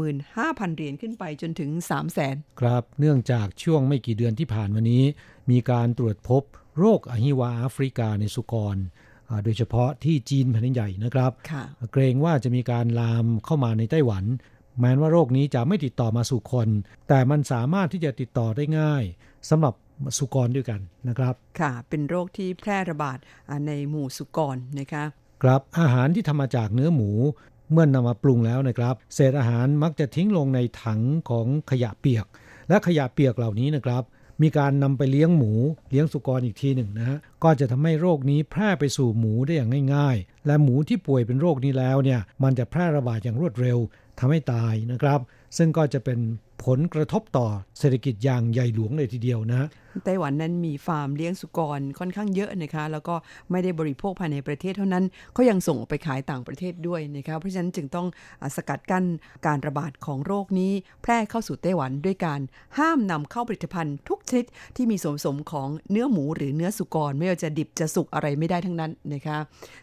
[0.09, 5.03] 15,000เหรียญขึ้นไปจนถึง 3 0 0 0 0 0ครับเนื่องจากช่วงไม่กี่เดือนที่ผ่านมานี้
[5.51, 6.43] มีการตรวจพบ
[6.79, 8.77] โรคอหิวาแอฟริกาในสุกร
[9.45, 14.25] โดยเฉพาะที่จีนแผ่นดินใหญ่นะครับค่ะเกรงว่าจะมีการลามเข้ามาในไต้หวัน
[14.81, 16.69] แม้ว่าโรคนี้จะไม่ติดต่อมาสู่คน
[17.09, 19.03] แต่มันสามารถที่จะติดต่อได้ง่าย
[19.51, 19.75] สำหรับ
[20.19, 23.19] สุกรด้วยกันนะครับ ค่ะ เป็นโรคที่แพร่ระบาด
[23.49, 25.05] อ่าในหมู่สุกรนะคะ
[25.43, 27.11] ครับอาหารที่ทำมาจากเนื้อหมู
[27.73, 32.27] เมื่อนำมาปรุงแล้วนะครับ เศษอาหารมักจะทิ้งลงในถังของขยะเปียก
[32.69, 34.03] และขยะเปียกเหล่านี้นะครับ
[34.43, 35.53] มีการนำไปเลี้ยงหมู
[35.91, 43.79] เลี้ยงสุกรอีกทีหนึ่งนะฮะก็จะทำให้โรคนี้แพร่ไปสู่หมูได้อย่างง่าย ๆ และหมูที่ป่วยเป็นโรคนี้แล้วเนี่ยมันจะแพร่ระบาดอย่างรวดเร็ว
[44.19, 45.21] ทำให้ตายนะครับ
[45.57, 46.19] ซึ่งก็จะเป็น
[46.65, 47.47] ผลกระทบต่อ
[47.79, 49.69] เศรษฐกิจอย่างใหญ่หลวงเลยทีเดียวนะ
[50.05, 53.15] ไต้หวันนั้นมีฟาร์มเลี้ยงสุกรค่อนข้างเยอะนะคะ แล้วก็
[53.51, 58.07] ไม่ได้บริโภคภายในประเทศเท่านั้นเขายังส่งออกไปขายต่างประเทศด้วยนะคะเพราะฉะนั้นจึงต้อง
[58.57, 59.05] สกัดกั้น
[59.47, 62.41] การระบาดของโรคนี้ แพร่เข้าสู่ไต้หวันด้วยการ
[62.79, 64.47] ห้ามนำเข้าผลิตภัณฑ์ทุกชนิด
[64.77, 69.39] ที่มีส่วนผสมของเนื้อหมูหรือเนื้อสุกร ไม่ว่าจะดิบจะสุกอะไรไม่ได้ทั้งนั้นนะคะ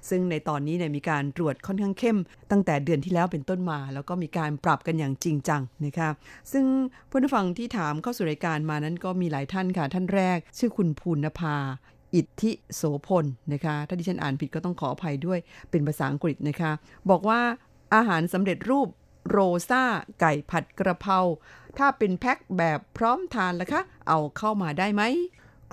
[0.09, 2.17] ซึ่งในตอนนี้เนี่ยมีการตรวจค่อนข้างเข้ม
[2.51, 6.09] ตั้งแต่เดือนที่แล้วเป็นต้นมา แล้วก็มีการปรับกันอย่างจริงจังนะคะ
[6.51, 6.60] ซึ่ง
[7.09, 11.55] ผู้ฟังที่ถามเข้าสู่รายการมานั้นก็มีหลายท่านค่ะ ท่านแรก ชื่อคุณภูนภา
[12.15, 15.39] อิทธิโสพลนะคะ ถ้าดิฉันอ่านผิดก็ต้องขออภัยด้วย
[15.69, 16.71] เป็นภาษาอังกฤษนะคะ
[17.09, 17.41] บอกว่า
[17.95, 18.87] อาหารสำเร็จรูป
[19.29, 19.37] โร
[19.69, 19.83] ซ่า
[20.19, 21.19] ไก่ผัดกระเพรา
[21.77, 25.03] ถ้าเป็นแพ็คแบบพร้อมทานล่ะคะ เอาเข้ามาได้ไหม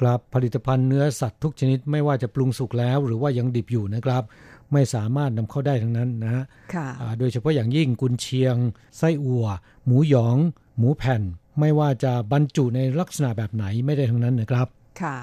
[0.00, 4.22] ครับผลิตภัณฑ์เนื้อสัตว์ทุกชนิดไม่ว่าจะปรุงสุกแล้ว หรือว่ายังดิบอยู่นะครับ
[4.72, 8.56] ไม่สามารถนำเข้าได้ทั้งนั้นนะฮะค่ะอ่าโดยเฉพาะอย่างยิ่งกุนเชียง
[8.98, 9.46] ไส้อั่ว
[9.84, 10.38] หมูหยอง
[10.78, 11.22] หมูแผ่น
[11.60, 14.68] ไม่ว่าจะบรรจุในลักษณะแบบไหนไม่ได้ทั้งนั้นนะครับ
[15.02, 15.16] ค่ะ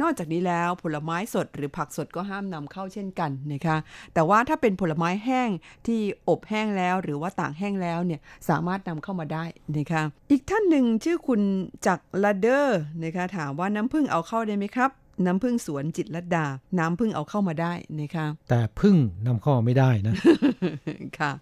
[0.00, 3.76] นอกจากนี้แล้วผลไม้สดหรือผักสดก็ห้ามนำเข้าเช่นกันนะคะ
[4.14, 5.50] แต่ว่าถ้าเป็นผลไม้แห้ง
[5.86, 9.44] ที่อบแห้งแล้วหรือว่าตากแห้งแล้วเนี่ยสามารถนำเข้ามาได้
[9.76, 11.40] นะคะ อีกท่านหนึ่งชื่อคุณ
[11.86, 14.90] จักรลาเดอร์นะคะถามว่าน้ำผึ้งเอาเข้าได้ไหมครับ
[15.24, 16.46] น้ำผึ้งสวนจิตรลดา
[16.78, 18.96] น้ำผึ้งเอาเข้ามาได้นะคะแต่พึ่ง
[19.26, 20.14] นำเข้ามาไม่ได้นะ
[21.18, 21.32] ค่ะ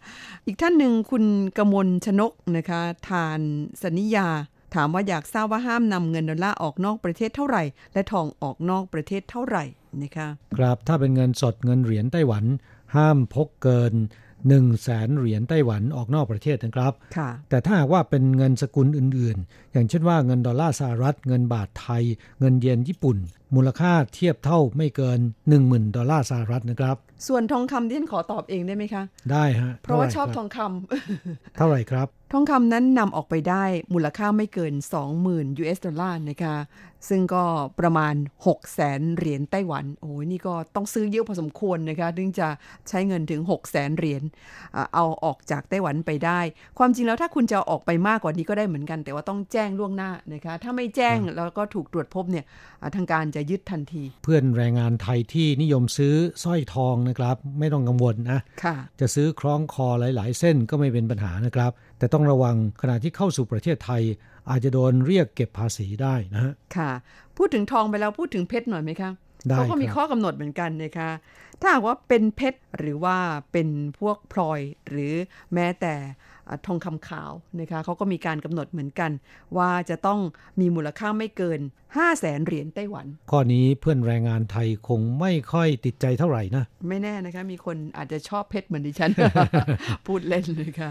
[0.47, 1.25] อีกท่านหนึ่งคุณ
[1.59, 3.41] กมลชนกนะคะ ทาน
[3.83, 4.29] สนิยา
[4.75, 7.63] ถามว่าอยากทราบว่าห้ามนำเงินดอลลาร์ออกนอกประเทศเท่าไหร่
[7.93, 9.65] และทองออกนอกประเทศเท่าไหร่
[10.03, 12.45] นะคะครับถ้าเป็นเงินสดเงินเหรียญไต้หวัน
[12.97, 13.95] ห้ามพกเกิน
[14.47, 22.05] 1 0 0 0 0แสนเหรียญไต้หวันออกนอกประเทศนะครับค่ะแต่ถ้าหากว่าเป็นเงินสกุลอื่นๆ อย่างเช่นว่าเงินดอลลาร์สหรัฐ เงินบาทไทย
[22.41, 23.17] เงินเยนญี่ปุ่น
[23.55, 25.19] มูลค่าเทียบเท่าไม่เกิน
[25.59, 26.97] 10,000 ดอลลาร์สหรัฐนะครับ
[27.29, 33.65] ส่วนทองคำที่ฉันขอตอบเองได้ไหมคะ ได้ฮะ เพราะว่าชท่อบไหทองคำเท่าไหร่ครับ ทองคำนั้นนำออกไปได้
[33.95, 34.75] มูลค่าไม่เกิน
[35.17, 36.57] 20,000 US ดอลลาร์นะคะ
[37.09, 37.45] ซึ่งก็
[37.81, 38.15] ประมาณ
[38.47, 42.49] 6 0แสนเหรียญไต้หวัน โอ้ยนี่ก็ต้องซื้อเยอะพอสมควรนะคะถึงจะ
[42.89, 44.23] ใช้เงินถึง 6 0แสนเหรียญ
[44.75, 46.41] อ่าเอาออกจากไต้หวันไปได้
[46.79, 52.45] ความจริงแล้วถ้าคุณจะเอาออกไปมากกว่านี้ก็ได้เหมือนกัน แต่ว่าต้องแจ้งล่วงหน้านะคะ ถ้าไม่แจ้งแล้วก็ถูกตรวจพบเนี่ย
[52.81, 56.15] อ่าทางการจะยึดทันที เพื่อนแรงงานไทยที่นิยมซื้อ
[56.45, 64.03] สร้อยทองนะครับ ไม่ต้องกังวลนะค่ะจะซื้อคล้องคอหลาย ๆ เส้นก็ไม่เป็นปัญหานะครับ แต่ต้องระวังขณะที่เข้าสู่ประเทศไทย
[64.51, 66.91] อาจจะโดนเรียกเก็บภาษีได้นะฮะค่ะ
[67.37, 69.11] พูดถึงทองไปแล้วพูดถึงเพชรหน่อยไหมคะ
[69.49, 71.11] ได้เขาก็มีครับข้อกำหนดเหมือนกันนะคะ
[71.61, 73.17] ถ้าหากว่าเป็นเพชรหรือว่า
[73.53, 73.69] เป็น
[73.99, 75.13] พวกพลอยหรือ
[75.55, 79.11] แม้แต่อ่า ทองคำขาวนะคะเขาก็มีการกำหนดเหมือนกัน
[79.57, 80.21] ว่าจะต้อง
[80.61, 81.61] มีมูลค่าไม่เกิน
[81.97, 89.11] 5 0 0แสนเหรียญไต้หวัน ข้อนี้เพื่อนแรงงานไทยคงไม่ค่อยติดใจเท่าไหร่นะ ไม่แน่นะคะ มีคนอาจจะชอบเพชรเหมือนดิฉัน
[90.07, 90.91] พูดเล่นเลยค่ะ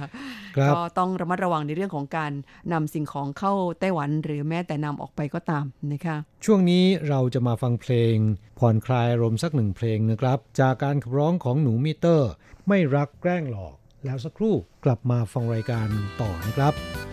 [0.58, 2.32] ครับก็ต้องระมัดระวังในเรื่องของการ
[2.74, 8.16] นำสิ่งของเข้าไต้หวัน หรือแม้แต่นำออกไปก็ตามนะคะ ช่วงนี้เราจะมาฟังเพลง
[8.60, 12.32] ผ่อนคลายอารมณ์สักหนึ่งเพลงนะครับ จากการขับร้องของหนูมิเตอร์
[12.68, 13.76] ไม่รักแกล้งหลอก
[14.06, 15.88] แล้วสักครู่กลับมาฟังรายการ
[16.22, 17.07] ต่อนะครับ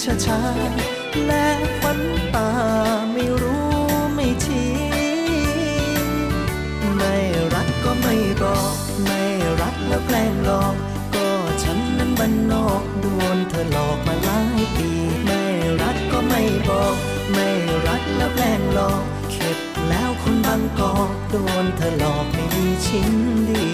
[0.00, 1.46] ช้าๆและ
[1.78, 2.00] ควัน
[2.34, 2.50] ตา
[3.12, 3.70] ไม่รู้
[4.14, 4.72] ไม่ชี้
[6.96, 7.14] ไม่
[7.54, 8.74] รักก็ไม่บอก
[9.04, 9.20] ไม่
[9.60, 10.74] รักแล้วแกล้งหลอก
[11.14, 11.28] ก็
[11.62, 14.90] ฉันนั้นบันนอกโดนเธอหลอกมาหลายปี
[15.24, 15.40] ไม่
[15.82, 16.96] รักก็ไม่บอก
[17.32, 17.48] ไม่
[17.86, 23.14] รักแล้วแกล้งหลอกเข็ดแล้วคนบางกอกโดนเธอหลอกไม่มีชิ้น
[23.48, 23.66] ดี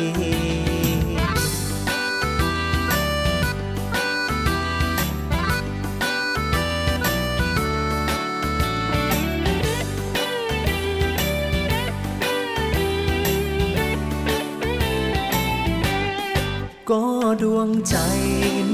[17.58, 17.96] วงใจ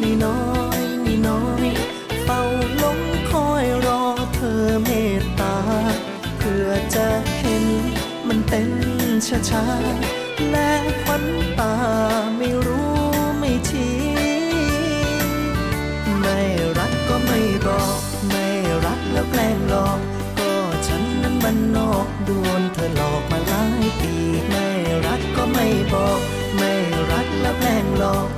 [0.03, 0.41] นี่น้อ
[0.79, 1.67] ยนี่น้อย
[2.25, 2.41] เฝ้า
[2.83, 2.99] ลง
[3.31, 4.03] คอยรอ
[4.35, 5.57] เธอเมตตา
[6.39, 7.07] เพื่อจะ
[7.39, 7.65] เห็น
[8.27, 8.71] มันเต้น
[9.51, 10.71] ช้าๆและ
[11.03, 11.25] ควัน
[11.61, 11.75] ตา
[12.39, 12.95] ไม่รู้
[13.39, 13.97] ไม่ชี้
[16.21, 16.39] ไม่
[16.79, 18.47] รักก็ไม่บอก ไม่
[18.85, 19.99] รักแล้วแกล้งหลอก
[20.39, 20.53] ก็
[20.87, 24.15] ฉันนั้นบันนอกโดนเธอหลอกมาหลายปี
[24.49, 24.67] ไม่
[25.07, 26.21] รักก็ไม่บอก
[26.57, 26.73] ไม่
[27.11, 28.29] รักแล้วแกล้งหลอก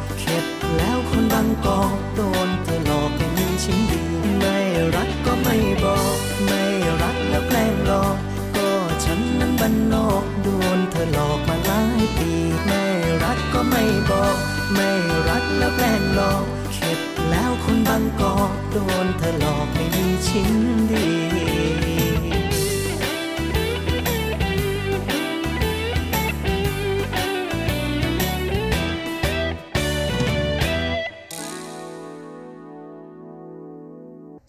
[1.66, 1.78] ก็
[2.14, 4.02] โดนเธอหลอกไม่มีชิ้นดี
[4.38, 4.56] ไม่
[4.94, 6.62] รักก็ไม่บอก ไม่
[7.02, 8.16] รักแล้วแกล้งหลอก
[8.56, 8.70] ก็
[9.04, 12.30] ฉันนั้นบันนอกโดนเธอหลอกมาหลายปี
[12.64, 12.82] ไม่
[13.24, 14.36] รักก็ไม่บอก
[14.74, 14.88] ไม่
[15.28, 16.44] รักแล้วแกล้งหลอก
[16.74, 16.98] เข็ด
[17.30, 20.52] แล้วคนบางกอกโดนเธอหลอกไม่มีชิ้น
[20.90, 21.35] ดี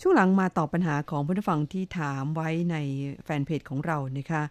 [0.01, 2.75] ช่วงหลังมาตอบปัญหาของผู้ฟังที่ถามไว้ใน
[3.23, 4.43] แฟนเพจของเรานะคะ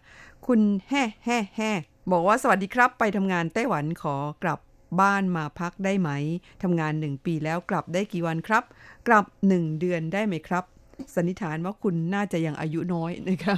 [0.45, 1.71] คุณแฮ่แฮ่แฮ่
[2.11, 4.59] บอกว่าสวัสดีครับไปทำงานไต้หวันขอกลับ
[5.01, 6.09] บ้านมาพักได้ไหม
[6.63, 8.63] ทำงานหนึ่งปีแล้วกลับได้กี่วันครับ
[9.07, 10.63] กลับหนึ่งเดือนได้ไหมครับ
[11.15, 13.55] สันนิษฐานว่าคุณน่าจะยังอายุน้อยนะคะ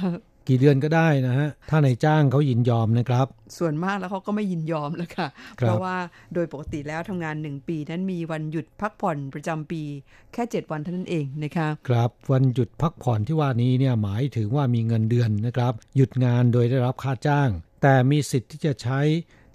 [0.48, 3.26] กี่เดือนก็ได้นะฮะ ถ้านายจ้างเขายินยอมนะครับ
[3.58, 5.28] ส่วนมากแล้วเขาก็ไม่ยินยอมแล้วค่ะ
[5.60, 5.96] ครับเพราะว่า
[6.34, 9.82] โดยปกติแล้วทำงานหนึ่งปีนั้นมีวันหยุดพักผ่อนประจำปี
[10.32, 17.48] แค่ 7 วันเท่านั้นเองนะคะครับ วันหยุดพักผ่อนที่ว่านี้เนี่ยหมายถึงว่ามีเงินเดือนนะครับ หยุดงานโดยได้รับค่าจ้าง
[17.82, 19.00] แต่มีสิทธิ์ที่จะใช้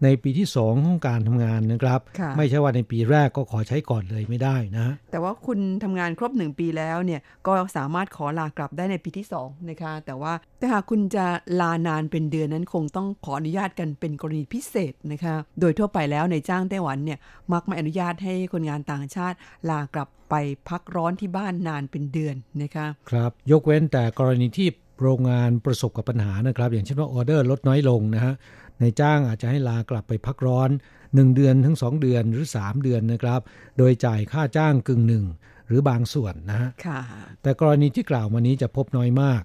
[0.06, 11.26] ในปีที่สองของการทำงานนะครับค่ะไม่ใช่ว่าในปีแรกก็ขอใช้ก่อนเลยไม่ได้นะ แต่ว่าคุณทำงานครบหนึ่งปีแล้วเนี่ยก็สามารถขอลากลับได้ในปีที่2นะคะแต่ว่าถ้าหากคุณจะ
[11.62, 17.20] ลานานเป็นเดือนนั้นคงต้องขออนุญาตกันเป็นกรณีพิเศษนะคะ โดยทั่วไปแล้วในจ้างไต้หวันเนี่ย
[17.54, 19.38] มักไม่อนุญาตให้คนงานต่างชาติ
[19.70, 20.36] ลากลับไป
[20.70, 24.68] พักร้อนที่บ้านนานเป็นเดือนนะคะครับ ยกเว้นแต่กรณีที่
[25.02, 28.34] โรงงานประสบกับปัญหานะครับ อย่างเช่นว่าออเดอร์ลดน้อยลงนะฮะ
[28.80, 30.70] ในจ้างอาจจะให้ลากลับไปพักร้อน
[31.02, 33.42] 1 เดือนถึง 2 เดือนหรือ 3 เดือนนะครับ
[33.78, 35.26] โดยจ่ายค่าจ้างกึ่งหนึ่ง
[35.68, 37.02] หรือบางส่วนนะฮะค่ะ
[37.42, 39.42] แต่กรณีที่กล่าวมานี้จะพบน้อยมาก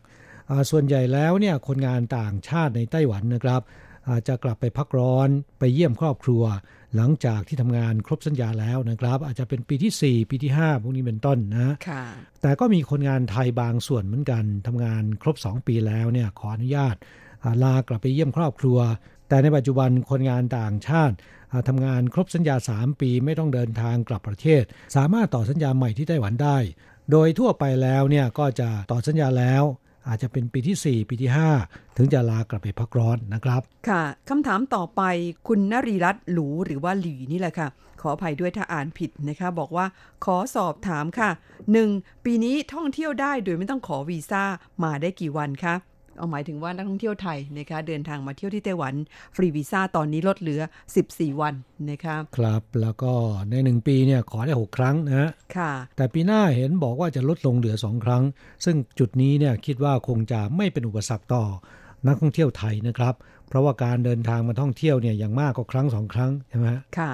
[0.51, 3.63] อ่าส่วนใหญ่แล้วเนี่ยคนงานต่างชาติในไต้หวันนะครับ
[4.11, 5.29] อาจจะกลับไปพักร้อน
[5.59, 6.43] ไปเยี่ยมครอบครัว
[6.97, 12.05] หลังจากที่ทำงานครบสัญญาแล้วนะครับ อาจจะเป็นปีที่ 4 ปีที่ 5 พวกนี้เป็นต้นนะค่ะ
[12.43, 16.97] แต่ก็มีคนงานไทยบางส่วนเหมือนกันทำงานครบ 2 ปีแล้วเนี่ยขออนุญาต
[17.43, 18.79] อ่าลากลับไปเยี่ยมครอบครัว
[19.31, 21.17] แต่ในปัจจุบันคนงานต่างชาติ
[21.69, 24.63] ทำงานครบสัญญา 3 ปีไม่ต้องเดินทางกลับประเทศ
[24.97, 26.59] สามารถต่อสัญญาใหม่ที่ไต้หวันได้
[27.11, 29.65] โดยทั่วไปแล้วเนี่ยก็จะต่อสัญญาแล้ว
[30.09, 31.31] อาจจะเป็นปีที่ 4 ปีที่
[31.63, 35.03] 5 ถึงจะลากลับไปพักร้อนนะครับ ค่ะคำถามต่อไป
[35.49, 37.69] คุณนรีรัตน์หลูหรือว่าหลีนี่แหละค่ะ
[38.01, 39.87] ขออภัยด้วยถ้าอ่านผิดนะคะ บอกว่า
[40.25, 41.31] ขอสอบถามค่ะ
[41.77, 42.25] 1.
[42.25, 44.45] ปีนี้ท่องเที่ยวได้โดยไม่ต้องขอวีซ่า
[44.85, 45.75] มาได้กี่วันคะ
[46.19, 48.95] เอาหมายถึงว่านักท่องเที่ยวไทยนะคะเดินทางมาเที่ยวที่ไต้หวัน
[49.37, 50.61] ฟรีวีซ่าตอนนี้ลดเหลือ
[51.01, 51.55] 14 วัน
[51.91, 53.13] นะคะครับแล้วก็
[53.51, 58.23] ในหนึ่งปีเนี่ยขอได้ 6 ครั้งนะฮะค่ะ แต่ปีหน้าเห็นบอกว่าจะลดลงเหลือ 2 ครั้ง
[58.65, 61.45] ซึ่งจุดนี้เนี่ยคิดว่าคงจะไม่เป็นอุปสรรคต่อ
[62.07, 63.15] นักท่องเที่ยวไทยนะครับ
[63.51, 67.13] เพราะว่าการเดินทางมาท่องเที่ยวเนี่ยอย่างมากก็ครั้งสองครั้งใช่ไหมฮะค่ะ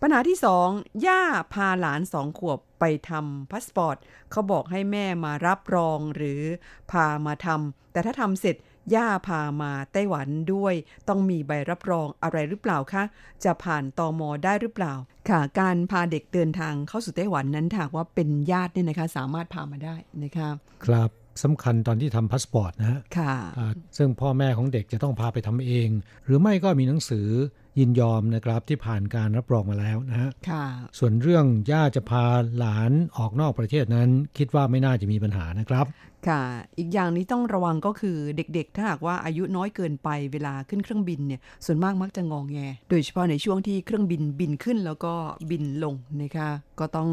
[0.00, 0.68] ปัญหาที่สอง
[1.06, 1.22] ย่า
[1.54, 3.96] พาหลานสองขวบไปทำพาสปอร์ต
[4.30, 6.42] เขาบอกให้แม่มารับรองหรือ
[6.90, 8.56] พามาทำแต่ถ้าทำเสร็จ
[8.94, 10.74] ย่าพามาไต้หวันด้วย
[11.08, 13.04] ต้องมีใบรับรองอะไรหรือเปล่าคะ
[13.44, 14.94] จะผ่านตอมอได้หรือเปล่า
[15.28, 20.48] ค่ะ การพาเด็กเดินทางเข้าสู่ไต้หวันนั้นถ้าหากว่าเป็นญาติเนี่ยนะคะ สามารถพามาได้นะคะ
[20.84, 21.10] ครับ
[21.42, 25.88] สำคัญตอนที่ทำพาสปอร์ตนะฮะค่ะอ่าซึ่งพ่อแม่ของเด็กจะต้องพาไปทำเอง
[26.24, 27.28] หรือไม่ก็มีหนังสือ
[27.78, 30.64] ยินยอมนะครับที่ผ่านการรับรองมาแล้วนะฮะค่ะ
[30.98, 32.24] ส่วนเรื่องย่าจะพา
[32.58, 35.86] หลานออกนอกประเทศนั้น คิดว่าไม่น่าจะมีปัญหานะครับ
[36.28, 36.42] ค่ะ
[36.78, 42.58] อีกอย่างนี้ต้องระวังก็คือเด็กๆ ถ้าหากว่าอายุน้อยเกินไปเวลาขึ้นเครื่องบินเนี่ย ส่วนมากมักจะงองแง
[42.90, 45.12] โดยเฉพาะในช่วงที่เครื่องบินบินขึ้นแล้วก็
[45.50, 46.48] บินลงนะคะ
[46.80, 47.08] ก็ต้อง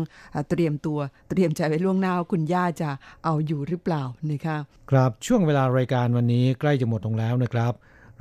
[0.50, 1.00] เตรียมตัว
[1.30, 2.90] เตรียมใจไว้ล่วงหน้าคุณย่าจะ
[3.24, 4.58] เอาอยู่หรือเปล่านะคะ
[4.92, 7.74] ครับช่วงเวลารายการวันนี้ใกล้จะหมดลงแล้วนะครับ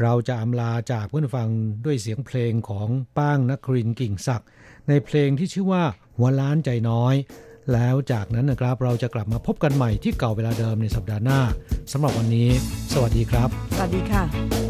[0.03, 1.49] เราจะอำลาจากเพื่อนฟัง
[1.85, 2.89] ด้วยเสียงเพลงของ
[3.19, 4.49] ป้างนครินกิ่งศักดิ์
[4.89, 5.83] ในเพลงที่ชื่อว่า
[6.17, 7.15] หัวล้านใจน้อย
[7.75, 11.41] แล้วจากนั้นนะครับเราจะกลับมาพบกันใหม่ที่เก่าเวลาเดิมในสัปดาห์หน้า
[11.93, 12.49] สำหรับวันนี้
[12.93, 14.70] สวัสดีครับ สวัสดีค่ะ